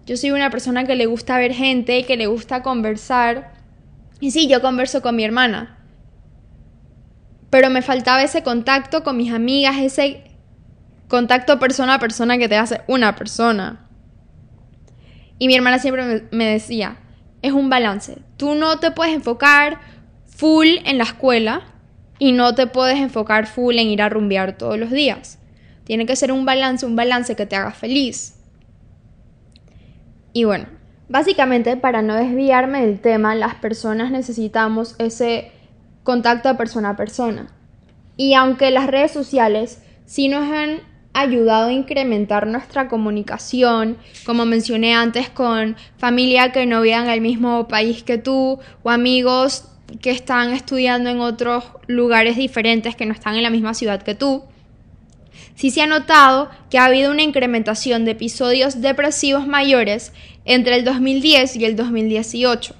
Yo 0.04 0.16
soy 0.16 0.32
una 0.32 0.50
persona 0.50 0.84
que 0.84 0.96
le 0.96 1.06
gusta 1.06 1.38
ver 1.38 1.52
gente, 1.52 2.04
que 2.06 2.16
le 2.16 2.26
gusta 2.26 2.64
conversar. 2.64 3.52
Y 4.18 4.32
sí, 4.32 4.48
yo 4.48 4.60
converso 4.60 5.00
con 5.00 5.14
mi 5.14 5.22
hermana. 5.22 5.78
Pero 7.54 7.70
me 7.70 7.82
faltaba 7.82 8.20
ese 8.20 8.42
contacto 8.42 9.04
con 9.04 9.16
mis 9.16 9.32
amigas, 9.32 9.76
ese 9.78 10.24
contacto 11.06 11.60
persona 11.60 11.94
a 11.94 11.98
persona 12.00 12.36
que 12.36 12.48
te 12.48 12.56
hace 12.56 12.80
una 12.88 13.14
persona. 13.14 13.86
Y 15.38 15.46
mi 15.46 15.54
hermana 15.54 15.78
siempre 15.78 16.26
me 16.32 16.46
decía, 16.46 16.96
es 17.42 17.52
un 17.52 17.70
balance. 17.70 18.18
Tú 18.36 18.56
no 18.56 18.80
te 18.80 18.90
puedes 18.90 19.14
enfocar 19.14 19.78
full 20.26 20.66
en 20.84 20.98
la 20.98 21.04
escuela 21.04 21.62
y 22.18 22.32
no 22.32 22.56
te 22.56 22.66
puedes 22.66 22.98
enfocar 22.98 23.46
full 23.46 23.78
en 23.78 23.86
ir 23.86 24.02
a 24.02 24.08
rumbear 24.08 24.58
todos 24.58 24.76
los 24.76 24.90
días. 24.90 25.38
Tiene 25.84 26.06
que 26.06 26.16
ser 26.16 26.32
un 26.32 26.44
balance, 26.44 26.84
un 26.84 26.96
balance 26.96 27.36
que 27.36 27.46
te 27.46 27.54
haga 27.54 27.70
feliz. 27.70 28.34
Y 30.32 30.42
bueno, 30.42 30.66
básicamente 31.08 31.76
para 31.76 32.02
no 32.02 32.16
desviarme 32.16 32.84
del 32.84 32.98
tema, 32.98 33.36
las 33.36 33.54
personas 33.54 34.10
necesitamos 34.10 34.96
ese 34.98 35.52
contacto 36.04 36.48
de 36.48 36.54
persona 36.54 36.90
a 36.90 36.96
persona. 36.96 37.48
Y 38.16 38.34
aunque 38.34 38.70
las 38.70 38.86
redes 38.86 39.10
sociales 39.10 39.82
sí 40.06 40.28
nos 40.28 40.44
han 40.52 40.80
ayudado 41.14 41.68
a 41.68 41.72
incrementar 41.72 42.46
nuestra 42.46 42.88
comunicación, 42.88 43.96
como 44.26 44.44
mencioné 44.44 44.94
antes, 44.94 45.28
con 45.30 45.76
familia 45.96 46.52
que 46.52 46.66
no 46.66 46.82
vivan 46.82 47.04
en 47.04 47.10
el 47.10 47.20
mismo 47.20 47.66
país 47.68 48.02
que 48.02 48.18
tú 48.18 48.58
o 48.82 48.90
amigos 48.90 49.68
que 50.00 50.10
están 50.10 50.52
estudiando 50.52 51.10
en 51.10 51.20
otros 51.20 51.64
lugares 51.86 52.36
diferentes 52.36 52.96
que 52.96 53.06
no 53.06 53.12
están 53.12 53.36
en 53.36 53.42
la 53.42 53.50
misma 53.50 53.74
ciudad 53.74 54.02
que 54.02 54.14
tú, 54.14 54.44
sí 55.54 55.70
se 55.70 55.82
ha 55.82 55.86
notado 55.86 56.50
que 56.68 56.78
ha 56.78 56.86
habido 56.86 57.12
una 57.12 57.22
incrementación 57.22 58.04
de 58.04 58.12
episodios 58.12 58.80
depresivos 58.80 59.46
mayores 59.46 60.12
entre 60.44 60.76
el 60.76 60.84
2010 60.84 61.56
y 61.56 61.64
el 61.64 61.76
2018. 61.76 62.74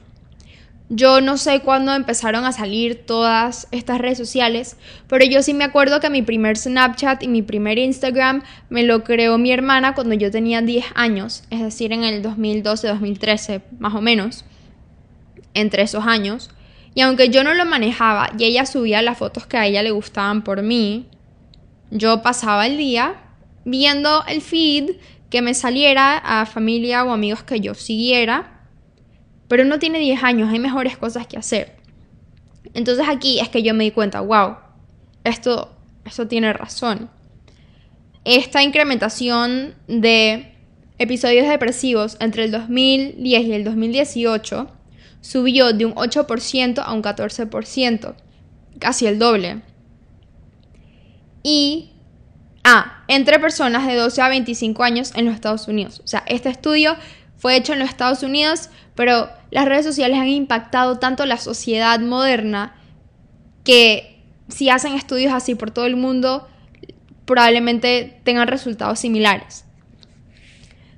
Yo 0.91 1.23
no 1.23 1.39
sé 1.39 1.61
cuándo 1.61 1.95
empezaron 1.95 2.45
a 2.45 2.53
salir 2.53 3.07
todas 3.07 3.69
estas 3.71 3.99
redes 3.99 4.19
sociales, 4.19 4.77
pero 5.09 5.25
yo 5.25 5.43
sí 5.43 5.55
me 5.55 5.65
acuerdo 5.65 5.99
que 5.99 6.11
mi 6.11 6.21
primer 6.21 6.59
Snapchat 6.59 7.23
y 7.23 7.29
mi 7.29 7.41
primer 7.41 7.79
Instagram 7.79 8.43
me 8.69 8.83
lo 8.83 9.03
creó 9.03 9.39
mi 9.39 9.51
hermana 9.51 9.95
cuando 9.95 10.15
yo 10.15 10.31
tenía 10.31 10.61
10 10.61 10.85
años, 10.95 11.45
es 11.49 11.61
decir, 11.61 11.93
en 11.93 12.05
el 12.05 12.23
2012-2013, 12.23 13.63
más 13.79 13.95
o 13.95 14.03
menos, 14.03 14.45
entre 15.55 15.85
esos 15.85 16.07
años. 16.07 16.51
Y 16.95 17.01
aunque 17.01 17.31
yo 17.31 17.45
no 17.45 17.55
lo 17.55 17.65
manejaba 17.65 18.31
y 18.39 18.45
ella 18.45 18.67
subía 18.67 19.01
las 19.01 19.17
fotos 19.17 19.47
que 19.47 19.57
a 19.57 19.67
ella 19.67 19.83
le 19.83 19.91
gustaban 19.91 20.45
por 20.45 20.63
mí, 20.63 21.07
yo 21.91 22.23
pasaba 22.23 22.67
el 22.67 22.77
día 22.77 23.23
viendo 23.65 24.23
el 24.27 24.43
feed 24.43 24.97
que 25.31 25.41
me 25.41 25.55
saliera 25.55 26.19
a 26.19 26.45
familia 26.45 27.05
o 27.05 27.13
amigos 27.13 27.43
que 27.43 27.61
yo 27.61 27.75
siguiera, 27.75 28.54
pero 29.55 29.65
no 29.65 29.79
tiene 29.79 30.01
10 30.01 30.25
años, 30.25 30.51
hay 30.51 30.59
mejores 30.59 30.97
cosas 30.97 31.29
que 31.29 31.37
hacer. 31.37 31.77
Entonces 32.75 33.07
aquí 33.09 33.39
es 33.39 33.49
que 33.49 33.63
yo 33.63 33.73
me 33.73 33.85
di 33.85 33.93
cuenta, 33.93 34.21
wow, 34.21 34.57
esto, 35.23 35.73
esto 36.05 36.27
tiene 36.27 36.53
razón. 36.53 37.09
Esta 38.25 38.65
incrementación 38.65 39.77
de 39.87 40.57
episodios 40.99 41.49
depresivos 41.49 42.17
entre 42.19 42.47
el 42.47 42.51
2010 42.51 43.45
y 43.45 43.53
el 43.53 43.63
2018 43.63 44.73
subió 45.21 45.73
de 45.73 45.87
un 45.87 45.95
8% 45.95 46.83
a 46.85 46.93
un 46.93 47.01
14%, 47.05 48.15
casi 48.81 49.07
el 49.07 49.21
doble. 49.21 49.63
Y, 51.45 51.93
ah, 52.65 53.05
entre 53.07 53.39
personas 53.39 53.87
de 53.87 53.95
12 53.95 54.21
a 54.21 54.29
25 54.31 54.83
años 54.83 55.13
en 55.15 55.27
los 55.27 55.35
Estados 55.37 55.69
Unidos. 55.69 56.01
O 56.03 56.09
sea, 56.09 56.25
este 56.27 56.49
estudio 56.49 56.97
fue 57.45 57.57
hecho 57.57 57.75
en 57.75 57.79
los 57.79 57.91
Estados 57.91 58.23
Unidos, 58.23 58.71
pero 58.95 59.29
las 59.51 59.67
redes 59.67 59.85
sociales 59.85 60.19
han 60.19 60.29
impactado 60.29 60.99
tanto 60.99 61.27
la 61.27 61.37
sociedad 61.37 62.01
moderna 62.01 62.75
que 63.65 64.23
si 64.49 64.71
hacen 64.71 64.95
estudios 64.95 65.31
así 65.31 65.55
por 65.55 65.71
todo 65.71 65.85
el 65.85 65.95
mundo, 65.95 66.49
probablemente 67.27 68.19
tengan 68.25 68.49
resultados 68.49 68.99
similares. 68.99 69.67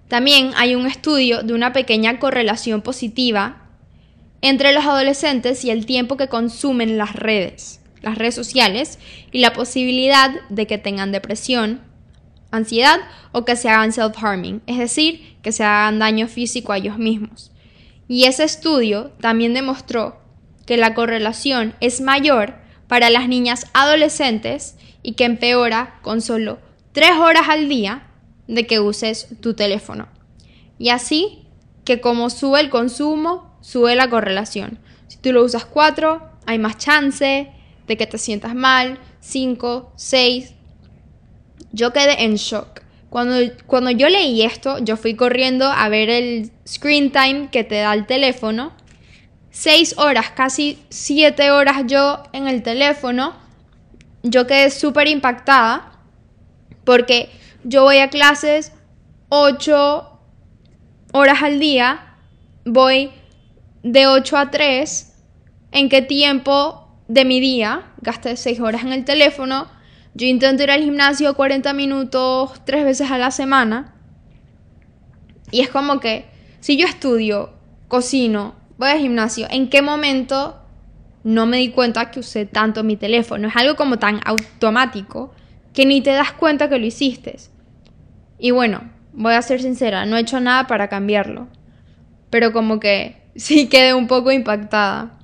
También 0.07 0.53
hay 0.57 0.77
un 0.77 0.87
estudio 0.87 1.43
de 1.43 1.53
una 1.53 1.73
pequeña 1.73 2.21
correlación 2.21 2.81
positiva 2.81 3.67
entre 4.41 4.73
los 4.73 4.85
adolescentes 4.85 5.65
y 5.65 5.71
el 5.71 5.85
tiempo 5.85 6.17
que 6.17 6.29
consumen 6.29 6.97
las 6.97 7.17
redes, 7.17 7.81
las 8.03 8.19
redes 8.19 8.37
sociales, 8.37 9.01
y 9.33 9.41
la 9.41 9.53
posibilidad 9.53 10.31
de 10.49 10.69
que 10.69 10.79
tengan 10.79 11.11
depresión, 11.11 11.81
ansiedad 12.51 13.01
o 13.33 13.45
que 13.45 13.57
se 13.57 13.69
hagan 13.69 13.93
self-harming, 13.93 14.63
es 14.67 14.79
decir, 14.79 15.37
que 15.43 15.53
se 15.53 15.65
hagan 15.65 15.99
daño 15.99 16.29
físico 16.29 16.73
a 16.73 16.79
ellos 16.79 16.99
mismos. 16.99 17.51
Y 18.09 18.25
ese 18.25 18.45
estudio 18.45 19.13
también 19.21 19.55
demostró 19.55 20.21
que 20.67 20.77
la 20.77 20.95
correlación 20.95 21.75
es 21.81 22.01
mayor 22.01 22.55
para 22.89 23.11
las 23.11 23.29
niñas 23.29 23.67
adolescentes 23.73 24.77
y 25.03 25.13
que 25.13 25.25
empeora 25.25 25.99
con 26.03 26.21
solo 26.21 26.59
3 26.93 27.13
horas 27.19 27.49
al 27.49 27.69
día 27.69 28.07
de 28.49 28.67
que 28.67 28.81
uses 28.81 29.29
tu 29.41 29.55
teléfono. 29.55 30.09
Y 30.79 30.91
así 30.91 31.47
que 31.85 32.01
como 32.01 32.31
sube 32.31 32.61
el 32.61 32.71
consumo, 32.71 33.57
sube 33.61 33.95
la 33.95 34.11
correlación. 34.11 34.79
Si 35.09 35.19
tú 35.19 35.33
lo 35.33 35.45
usas 35.45 35.65
4, 35.65 36.23
hay 36.47 36.59
más 36.59 36.79
chance 36.79 37.51
de 37.87 37.97
que 37.97 38.07
te 38.07 38.19
sientas 38.19 38.55
mal, 38.55 38.99
5, 39.21 39.93
6. 39.97 40.55
Yo 41.77 41.93
quedé 41.93 42.25
en 42.25 42.37
shock. 42.37 42.81
Cuando, 43.11 43.37
cuando 43.67 43.91
yo 43.91 44.09
leí 44.09 44.41
esto, 44.41 44.79
yo 44.79 44.97
fui 44.97 45.15
corriendo 45.15 45.67
a 45.67 45.91
ver 45.91 46.09
el 46.09 46.51
screen 46.67 47.13
time 47.13 47.51
que 47.53 47.65
te 47.65 47.75
da 47.77 47.93
el 47.93 48.07
teléfono. 48.07 48.73
6 49.51 49.99
horas, 49.99 50.31
casi 50.31 50.79
7 50.89 51.51
horas 51.51 51.83
yo 51.87 52.23
en 52.33 52.49
el 52.49 52.63
teléfono. 52.63 53.35
Yo 54.23 54.47
quedé 54.47 54.71
súper 54.71 55.07
impactada 55.07 55.93
porque 56.85 57.29
yo 57.63 57.83
voy 57.83 57.99
a 57.99 58.09
clases 58.09 58.73
8 59.29 60.19
horas 61.13 61.43
al 61.43 61.61
día, 61.61 62.17
voy 62.65 63.11
de 63.83 64.07
8 64.07 64.39
a 64.39 64.51
3, 64.51 65.13
¿en 65.73 65.91
qué 65.91 66.01
tiempo 66.01 66.89
de 67.07 67.27
mi 67.27 67.39
día 67.39 67.93
gasté 68.01 68.35
6 68.39 68.61
horas 68.61 68.83
en 68.83 68.95
el 68.95 69.05
teléfono? 69.05 69.76
Yo 70.17 70.27
intento 70.27 70.63
ir 70.63 70.71
al 70.71 70.83
gimnasio 70.83 71.35
40 71.35 71.75
minutos, 71.75 72.53
3 72.65 72.87
veces 72.87 73.11
a 73.11 73.19
la 73.19 73.31
semana. 73.31 73.93
Y 75.51 75.61
es 75.61 75.69
como 75.69 76.01
que, 76.01 76.25
si 76.61 76.79
yo 76.79 76.87
estudio, 76.87 77.53
cocino, 77.87 78.55
voy 78.79 78.89
al 78.89 78.99
gimnasio, 78.99 79.47
¿en 79.51 79.69
qué 79.69 79.83
momento 79.83 80.59
no 81.23 81.45
me 81.45 81.59
di 81.59 81.69
cuenta 81.69 82.11
que 82.11 82.21
usé 82.21 82.47
tanto 82.47 82.83
mi 82.83 82.97
teléfono? 82.97 83.49
Es 83.49 83.57
algo 83.57 83.77
como 83.77 83.99
tan 83.99 84.21
automático 84.25 85.35
que 85.75 85.85
ni 85.85 86.01
te 86.01 86.13
das 86.13 86.33
cuenta 86.33 86.71
que 86.71 86.79
lo 86.79 86.87
hiciste. 86.87 87.37
Y 88.39 88.53
bueno, 88.53 88.91
voy 89.13 89.35
a 89.35 89.43
ser 89.43 89.61
sincera, 89.61 90.07
no 90.07 90.17
he 90.17 90.21
hecho 90.21 90.41
nada 90.41 90.67
para 90.67 90.89
cambiarlo. 90.89 91.47
Pero 92.31 92.55
como 92.55 92.81
que 92.81 93.23
sí 93.37 93.69
quedé 93.69 93.93
un 93.93 94.07
poco 94.07 94.33
impactada. 94.33 95.19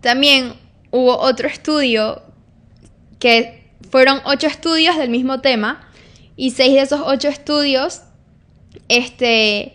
También 0.00 0.52
hubo 0.92 1.18
otro 1.18 1.48
estudio 1.48 2.22
que 3.18 3.63
fueron 3.90 4.20
ocho 4.24 4.46
estudios 4.46 4.96
del 4.96 5.10
mismo 5.10 5.40
tema 5.40 5.88
y 6.36 6.50
seis 6.50 6.74
de 6.74 6.82
esos 6.82 7.00
ocho 7.04 7.28
estudios 7.28 8.02
este, 8.88 9.74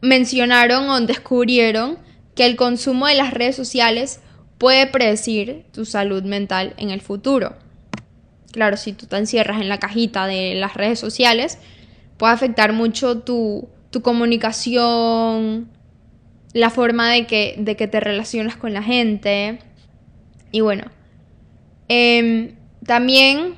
mencionaron 0.00 0.88
o 0.88 1.00
descubrieron 1.00 1.98
que 2.34 2.46
el 2.46 2.56
consumo 2.56 3.06
de 3.06 3.14
las 3.14 3.32
redes 3.32 3.56
sociales 3.56 4.20
puede 4.58 4.86
predecir 4.86 5.64
tu 5.72 5.84
salud 5.84 6.22
mental 6.22 6.74
en 6.76 6.90
el 6.90 7.00
futuro. 7.00 7.56
Claro, 8.52 8.76
si 8.76 8.92
tú 8.92 9.06
te 9.06 9.16
encierras 9.16 9.60
en 9.60 9.68
la 9.68 9.78
cajita 9.78 10.26
de 10.26 10.54
las 10.54 10.74
redes 10.74 10.98
sociales, 10.98 11.58
puede 12.16 12.32
afectar 12.32 12.72
mucho 12.72 13.20
tu, 13.20 13.68
comunicación, 14.02 15.68
la 16.52 16.70
forma 16.70 17.10
de 17.10 17.26
que, 17.26 17.54
de 17.58 17.76
que, 17.76 17.88
te 17.88 18.00
relacionas 18.00 18.56
con 18.56 18.72
la 18.72 18.82
gente. 18.82 19.60
Y 20.52 20.60
bueno, 20.60 20.84
em, 21.88 22.56
también 22.84 23.56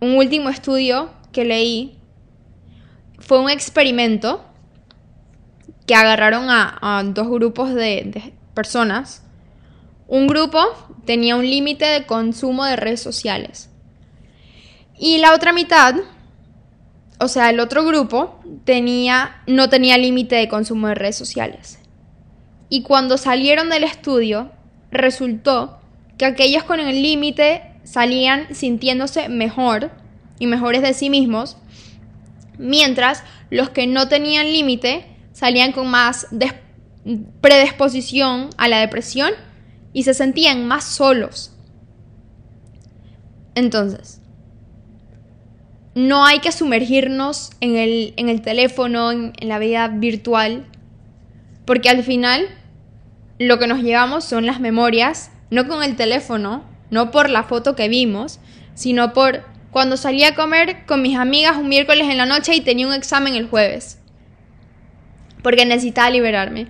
un 0.00 0.16
último 0.16 0.48
estudio 0.48 1.10
que 1.32 1.44
leí 1.44 1.98
fue 3.18 3.38
un 3.38 3.50
experimento 3.50 4.44
que 5.86 5.94
agarraron 5.94 6.46
a, 6.48 7.02
dos 7.06 7.28
grupos 7.28 7.74
de, 7.74 8.02
de 8.06 8.32
personas. 8.54 9.22
Un 10.08 10.26
grupo 10.26 10.60
tenía 11.04 11.36
un 11.36 11.48
límite 11.48 11.84
de 11.84 12.06
consumo 12.06 12.64
de 12.64 12.76
redes 12.76 13.00
sociales 13.00 13.70
y 15.04 15.18
la 15.18 15.34
otra 15.34 15.52
mitad, 15.52 15.96
o 17.18 17.26
sea, 17.26 17.50
el 17.50 17.58
otro 17.58 17.84
grupo, 17.84 18.40
tenía, 18.64 19.42
no 19.48 19.68
tenía 19.68 19.98
límite 19.98 20.36
de 20.36 20.46
consumo 20.46 20.86
de 20.86 20.94
redes 20.94 21.16
sociales. 21.16 21.80
Y 22.68 22.82
cuando 22.82 23.18
salieron 23.18 23.68
del 23.68 23.82
estudio, 23.82 24.52
resultó 24.92 25.80
que 26.18 26.24
aquellos 26.24 26.62
con 26.62 26.78
el 26.78 27.02
límite 27.02 27.71
salían 27.84 28.54
sintiéndose 28.54 29.28
mejor 29.28 29.90
y 30.38 30.46
mejores 30.46 30.82
de 30.82 30.94
sí 30.94 31.10
mismos, 31.10 31.56
mientras 32.58 33.22
los 33.50 33.70
que 33.70 33.86
no 33.86 34.08
tenían 34.08 34.46
límite 34.52 35.06
salían 35.32 35.72
con 35.72 35.88
más 35.88 36.26
predisposición 37.40 38.50
a 38.56 38.68
la 38.68 38.78
depresión 38.78 39.32
y 39.92 40.04
se 40.04 40.14
sentían 40.14 40.66
más 40.66 40.84
solos. 40.84 41.52
Entonces, 43.54 44.20
no 45.94 46.24
hay 46.24 46.38
que 46.38 46.52
sumergirnos 46.52 47.50
en 47.60 47.76
el, 47.76 48.42
teléfono, 48.42 49.12
en, 49.12 49.32
en 49.38 49.48
la 49.48 49.58
vida 49.58 49.88
virtual, 49.88 50.66
porque 51.66 51.90
al 51.90 52.02
final 52.02 52.46
lo 53.38 53.58
que 53.58 53.66
nos 53.66 53.82
llevamos 53.82 54.24
son 54.24 54.46
las 54.46 54.60
memorias, 54.60 55.30
no 55.50 55.68
con 55.68 55.82
el 55.82 55.96
teléfono, 55.96 56.64
no 56.92 57.10
por 57.10 57.28
la 57.28 57.42
foto 57.42 57.74
que 57.74 57.88
vimos, 57.88 58.38
sino 58.74 59.12
por 59.12 59.42
cuando 59.72 59.96
salí 59.96 60.22
a 60.24 60.34
comer 60.34 60.84
con 60.86 61.00
mis 61.02 61.16
amigas 61.16 61.56
un 61.56 61.68
miércoles 61.68 62.06
en 62.08 62.18
la 62.18 62.26
noche 62.26 62.54
y 62.54 62.60
tenía 62.60 62.86
un 62.86 62.92
examen 62.92 63.34
el 63.34 63.48
jueves, 63.48 63.98
porque 65.42 65.64
necesitaba 65.64 66.10
liberarme. 66.10 66.68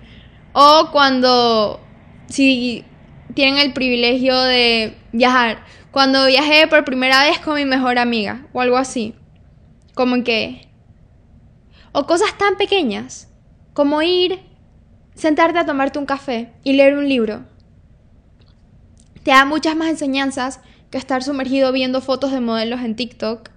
O 0.53 0.89
cuando, 0.91 1.81
si 2.27 2.85
tienen 3.33 3.59
el 3.59 3.73
privilegio 3.73 4.39
de 4.39 4.97
viajar, 5.11 5.65
cuando 5.91 6.25
viajé 6.25 6.67
por 6.67 6.85
primera 6.85 7.23
vez 7.23 7.39
con 7.39 7.55
mi 7.55 7.65
mejor 7.65 7.99
amiga 7.99 8.47
o 8.53 8.61
algo 8.61 8.77
así. 8.77 9.13
Como 9.93 10.23
que... 10.23 10.67
O 11.91 12.07
cosas 12.07 12.35
tan 12.37 12.55
pequeñas 12.55 13.27
como 13.73 14.01
ir, 14.01 14.39
sentarte 15.15 15.59
a 15.59 15.65
tomarte 15.65 15.99
un 15.99 16.05
café 16.05 16.53
y 16.63 16.73
leer 16.73 16.95
un 16.95 17.09
libro. 17.09 17.43
Te 19.23 19.31
da 19.31 19.45
muchas 19.45 19.75
más 19.75 19.89
enseñanzas 19.89 20.59
que 20.91 20.97
estar 20.97 21.23
sumergido 21.23 21.71
viendo 21.71 22.01
fotos 22.01 22.31
de 22.31 22.39
modelos 22.39 22.81
en 22.81 22.95
TikTok, 22.95 23.49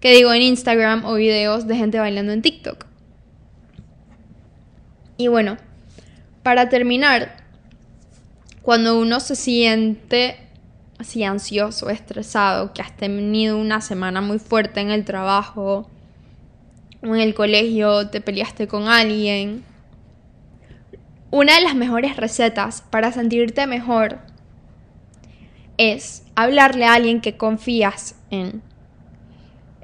que 0.00 0.14
digo 0.14 0.32
en 0.32 0.42
Instagram 0.42 1.04
o 1.04 1.14
videos 1.14 1.66
de 1.66 1.76
gente 1.76 1.98
bailando 1.98 2.32
en 2.32 2.42
TikTok. 2.42 2.86
Y 5.16 5.28
bueno, 5.28 5.56
para 6.42 6.68
terminar, 6.68 7.36
cuando 8.62 8.98
uno 8.98 9.18
se 9.20 9.34
siente 9.34 10.36
así 10.98 11.24
ansioso, 11.24 11.88
estresado, 11.90 12.72
que 12.72 12.82
has 12.82 12.96
tenido 12.96 13.58
una 13.58 13.80
semana 13.80 14.20
muy 14.20 14.38
fuerte 14.38 14.80
en 14.80 14.90
el 14.90 15.04
trabajo 15.04 15.90
en 17.02 17.16
el 17.16 17.34
colegio, 17.34 18.08
te 18.08 18.20
peleaste 18.20 18.66
con 18.66 18.88
alguien. 18.88 19.64
Una 21.30 21.56
de 21.56 21.62
las 21.62 21.74
mejores 21.74 22.16
recetas 22.16 22.82
para 22.90 23.12
sentirte 23.12 23.66
mejor 23.66 24.20
es 25.78 26.24
hablarle 26.34 26.84
a 26.86 26.94
alguien 26.94 27.20
que 27.20 27.36
confías 27.36 28.16
en. 28.30 28.62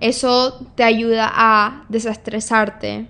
Eso 0.01 0.67
te 0.77 0.83
ayuda 0.83 1.31
a 1.33 1.85
desestresarte, 1.89 3.07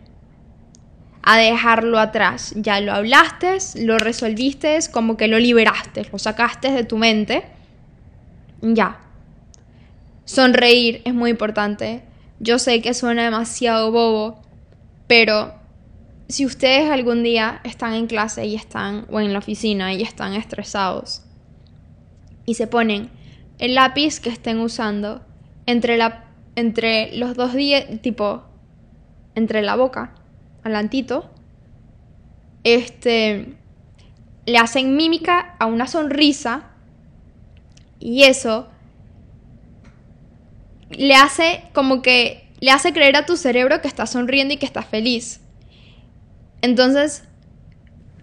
a 1.23 1.39
dejarlo 1.39 1.99
atrás. 1.99 2.53
Ya 2.57 2.81
lo 2.81 2.93
hablaste, 2.93 3.59
lo 3.77 3.99
resolviste, 3.99 4.79
como 4.93 5.17
que 5.17 5.29
lo 5.29 5.39
liberaste, 5.39 6.07
lo 6.11 6.19
sacaste 6.19 6.73
de 6.73 6.85
tu 6.85 6.97
mente. 6.97 7.45
Ya. 8.61 9.01
Sonreír 10.25 11.03
es 11.05 11.15
muy 11.15 11.31
importante. 11.31 12.03
Yo 12.41 12.59
sé 12.59 12.81
que 12.83 12.95
suena 12.95 13.25
demasiado 13.25 13.93
bobo, 13.93 14.41
pero 15.07 15.55
si 16.29 16.47
ustedes 16.47 16.91
algún 16.91 17.23
día 17.23 17.61
están 17.65 17.95
en 17.95 18.07
clase 18.07 18.47
y 18.47 18.55
están, 18.55 19.07
o 19.11 19.21
en 19.21 19.33
la 19.33 19.41
oficina 19.41 19.93
y 19.93 20.03
están 20.03 20.35
estresados, 20.35 21.23
y 22.51 22.55
se 22.55 22.67
ponen 22.67 23.11
el 23.61 23.77
lápiz 23.77 24.19
que 24.19 24.29
estén 24.29 24.59
usando 24.59 25.25
entre, 25.67 25.97
la, 25.97 26.25
entre 26.57 27.17
los 27.17 27.37
dos 27.37 27.55
dientes, 27.55 28.03
tipo, 28.03 28.43
entre 29.37 29.63
la 29.63 29.77
boca, 29.77 30.17
alantito, 30.65 31.31
este, 32.65 33.55
le 34.47 34.59
hacen 34.59 34.97
mímica 34.97 35.55
a 35.61 35.67
una 35.67 35.87
sonrisa 35.87 36.71
y 38.01 38.25
eso 38.25 38.67
le 40.91 41.15
hace 41.15 41.63
como 41.73 42.03
que 42.03 42.49
le 42.59 42.73
hace 42.73 42.93
creer 42.93 43.15
a 43.15 43.27
tu 43.27 43.37
cerebro 43.37 43.81
que 43.81 43.87
estás 43.87 44.11
sonriendo 44.11 44.55
y 44.55 44.57
que 44.57 44.67
estás 44.67 44.87
feliz. 44.87 45.41
Entonces, 46.63 47.23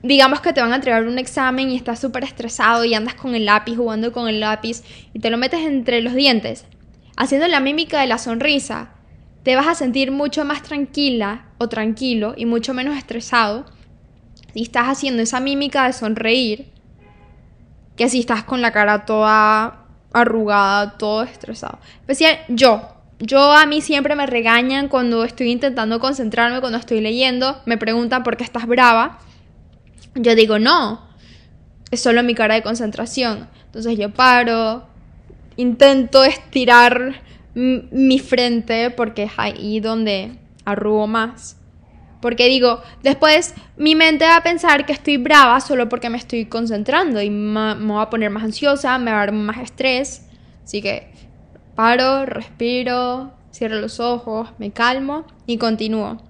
digamos 0.07 0.39
que 0.39 0.53
te 0.53 0.61
van 0.61 0.71
a 0.71 0.77
entregar 0.77 1.05
un 1.05 1.19
examen 1.19 1.69
y 1.69 1.75
estás 1.75 1.99
súper 1.99 2.23
estresado 2.23 2.85
y 2.85 2.93
andas 2.93 3.15
con 3.15 3.35
el 3.35 3.45
lápiz, 3.45 3.75
jugando 3.75 4.11
con 4.11 4.27
el 4.29 4.39
lápiz 4.39 4.83
y 5.13 5.19
te 5.19 5.29
lo 5.29 5.37
metes 5.37 5.59
entre 5.61 6.01
los 6.01 6.13
dientes, 6.13 6.65
haciendo 7.17 7.47
la 7.47 7.59
mímica 7.59 7.99
de 7.99 8.07
la 8.07 8.17
sonrisa, 8.17 8.91
te 9.43 9.55
vas 9.55 9.67
a 9.67 9.75
sentir 9.75 10.11
mucho 10.11 10.45
más 10.45 10.63
tranquila 10.63 11.45
o 11.57 11.67
tranquilo 11.67 12.33
y 12.37 12.45
mucho 12.45 12.73
menos 12.73 12.97
estresado 12.97 13.65
si 14.53 14.63
estás 14.63 14.85
haciendo 14.85 15.21
esa 15.21 15.39
mímica 15.39 15.85
de 15.85 15.93
sonreír 15.93 16.71
que 17.95 18.09
si 18.09 18.19
estás 18.19 18.43
con 18.43 18.61
la 18.61 18.71
cara 18.71 19.05
toda 19.05 19.85
arrugada, 20.13 20.97
todo 20.97 21.23
estresado. 21.23 21.79
Especial 22.01 22.39
yo. 22.47 22.93
Yo 23.19 23.51
a 23.51 23.65
mí 23.65 23.81
siempre 23.81 24.15
me 24.15 24.27
regañan 24.27 24.87
cuando 24.89 25.23
estoy 25.23 25.51
intentando 25.51 25.99
concentrarme, 25.99 26.59
cuando 26.59 26.77
estoy 26.77 27.01
leyendo, 27.01 27.61
me 27.65 27.77
preguntan 27.77 28.23
por 28.23 28.37
qué 28.37 28.43
estás 28.43 28.67
brava. 28.67 29.19
Yo 30.17 30.35
digo, 30.35 30.59
no, 30.59 31.07
es 31.91 32.01
solo 32.01 32.23
mi 32.23 32.35
cara 32.35 32.55
de 32.55 32.63
concentración. 32.63 33.47
Entonces 33.65 33.97
yo 33.97 34.13
paro, 34.13 34.87
intento 35.55 36.23
estirar 36.23 37.21
mi 37.53 38.19
frente 38.19 38.91
porque 38.91 39.23
es 39.23 39.31
ahí 39.37 39.79
donde 39.79 40.37
arrugo 40.65 41.07
más. 41.07 41.57
Porque 42.21 42.47
digo, 42.47 42.81
después 43.03 43.53
mi 43.77 43.95
mente 43.95 44.25
va 44.25 44.37
a 44.37 44.43
pensar 44.43 44.85
que 44.85 44.93
estoy 44.93 45.17
brava 45.17 45.59
solo 45.59 45.87
porque 45.87 46.09
me 46.09 46.17
estoy 46.17 46.45
concentrando 46.45 47.21
y 47.21 47.29
me, 47.29 47.75
voy 47.75 48.01
a 48.01 48.09
poner 48.09 48.31
más 48.31 48.43
ansiosa, 48.43 48.97
me 48.97 49.11
va 49.11 49.17
a 49.17 49.25
dar 49.27 49.31
más 49.33 49.59
estrés. 49.59 50.27
Así 50.63 50.81
que 50.81 51.11
paro, 51.75 52.25
respiro, 52.25 53.33
cierro 53.51 53.75
los 53.75 53.99
ojos, 53.99 54.49
me 54.57 54.71
calmo 54.71 55.25
y 55.45 55.57
continúo. 55.57 56.26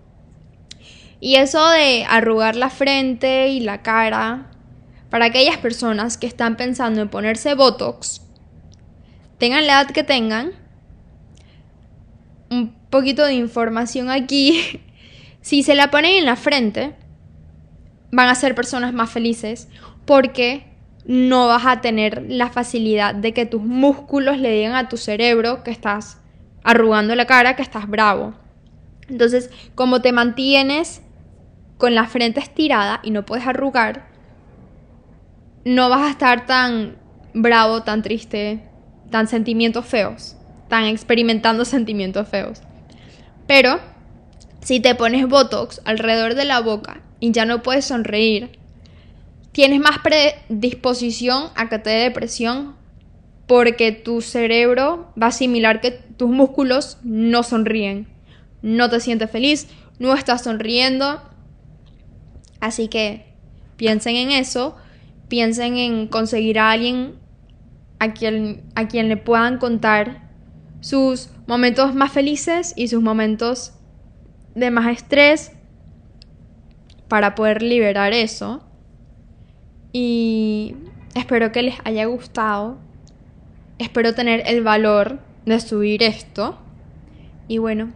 Y 1.20 1.36
eso 1.36 1.70
de 1.72 2.06
arrugar 2.08 2.56
la 2.56 2.70
frente 2.70 3.50
y 3.50 3.60
la 3.60 3.82
cara, 3.82 4.52
para 5.10 5.26
aquellas 5.26 5.58
personas 5.58 6.18
que 6.18 6.28
están 6.28 6.58
pensando 6.58 7.02
en 7.02 7.10
ponerse 7.10 7.56
Botox, 7.56 8.22
tengan 9.38 9.66
la 9.66 9.82
edad 9.82 9.92
que 9.92 10.04
tengan, 10.04 10.52
un 12.50 12.74
poquito 12.90 13.26
de 13.26 13.34
información 13.34 14.10
aquí. 14.10 14.82
si 15.42 15.64
se 15.64 15.76
la 15.76 15.90
ponen 15.90 16.16
en 16.16 16.26
la 16.26 16.36
frente, 16.36 16.96
van 18.12 18.28
a 18.28 18.36
ser 18.36 18.56
personas 18.56 18.94
más 18.94 19.10
felices 19.10 19.68
porque 20.06 20.66
no 21.06 21.48
vas 21.48 21.66
a 21.66 21.82
tener 21.82 22.26
la 22.28 22.50
facilidad 22.50 23.16
de 23.16 23.34
que 23.34 23.46
tus 23.46 23.64
músculos 23.64 24.38
le 24.38 24.52
digan 24.52 24.76
a 24.76 24.90
tu 24.90 24.98
cerebro 24.98 25.64
que 25.64 25.72
estás 25.72 26.20
arrugando 26.64 27.16
la 27.16 27.26
cara, 27.26 27.56
que 27.56 27.62
estás 27.62 27.88
bravo. 27.88 28.34
Entonces, 29.10 29.50
como 29.74 30.02
te 30.02 30.12
mantienes 30.12 31.02
con 31.78 31.96
la 31.96 32.08
frente 32.08 32.40
estirada 32.40 33.00
y 33.04 33.12
no 33.12 33.26
puedes 33.26 33.46
arrugar, 33.46 34.08
no 35.66 35.90
vas 35.90 36.08
a 36.08 36.12
estar 36.12 36.46
tan 36.46 36.98
bravo, 37.34 37.84
tan 37.84 38.02
triste, 38.02 38.62
tan 39.12 39.28
sentimientos 39.28 39.86
feos 39.86 40.38
están 40.68 40.84
experimentando 40.84 41.64
sentimientos 41.66 42.28
feos. 42.28 42.62
Pero 43.48 43.80
si 44.62 44.82
te 44.82 44.96
pones 44.96 45.28
Botox 45.28 45.82
alrededor 45.86 46.36
de 46.36 46.44
la 46.44 46.60
boca 46.60 47.02
y 47.22 47.32
ya 47.32 47.46
no 47.46 47.64
puedes 47.64 47.86
sonreír, 47.86 48.60
tienes 49.54 49.80
más 49.80 50.00
predisposición 50.00 51.52
a 51.56 51.70
que 51.70 51.80
te 51.80 51.90
dé 51.90 52.04
depresión 52.04 52.76
porque 53.48 53.94
tu 53.94 54.20
cerebro 54.22 55.14
va 55.20 55.28
a 55.28 55.30
asimilar 55.30 55.80
que 55.80 55.92
tus 55.92 56.30
músculos 56.30 56.98
no 57.04 57.44
sonríen. 57.44 58.08
No 58.62 58.90
te 58.90 59.00
sientes 59.00 59.32
feliz, 59.32 59.70
no 60.00 60.14
estás 60.14 60.44
sonriendo. 60.44 61.22
Así 62.60 62.88
que 62.88 63.34
piensen 63.76 64.16
en 64.16 64.32
eso, 64.32 64.76
piensen 65.28 65.78
en 65.78 66.08
conseguir 66.08 66.60
a 66.60 66.72
alguien 66.72 67.16
a 68.00 68.14
quien, 68.14 68.64
a 68.76 68.88
quien 68.88 69.10
le 69.10 69.18
puedan 69.18 69.58
contar 69.58 70.28
sus 70.82 71.30
momentos 71.48 71.96
más 71.96 72.12
felices 72.12 72.74
y 72.76 72.88
sus 72.88 73.02
momentos 73.02 73.74
de 74.56 74.72
más 74.72 74.88
estrés 74.88 75.52
para 77.08 77.36
poder 77.36 77.62
liberar 77.62 78.14
eso. 78.14 78.64
Y 79.94 80.76
espero 81.16 81.52
que 81.52 81.64
les 81.64 81.76
haya 81.86 82.06
gustado. 82.06 82.78
Espero 83.80 84.14
tener 84.14 84.44
el 84.46 84.64
valor 84.64 85.20
de 85.46 85.60
subir 85.60 86.04
esto. 86.04 86.58
Y 87.48 87.60
bueno, 87.60 87.92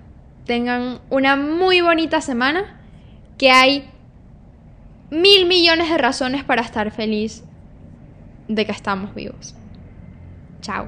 tengan 0.45 0.99
una 1.09 1.35
muy 1.35 1.81
bonita 1.81 2.21
semana. 2.21 2.79
Que 3.37 3.51
hay 3.51 3.90
mil 5.11 5.45
millones 5.45 5.89
de 5.89 5.97
razones 5.97 6.43
para 6.43 6.61
estar 6.61 6.89
feliz 6.89 7.43
de 8.47 8.65
que 8.65 8.71
estamos 8.71 9.13
vivos. 9.13 9.53
Chao. 10.61 10.87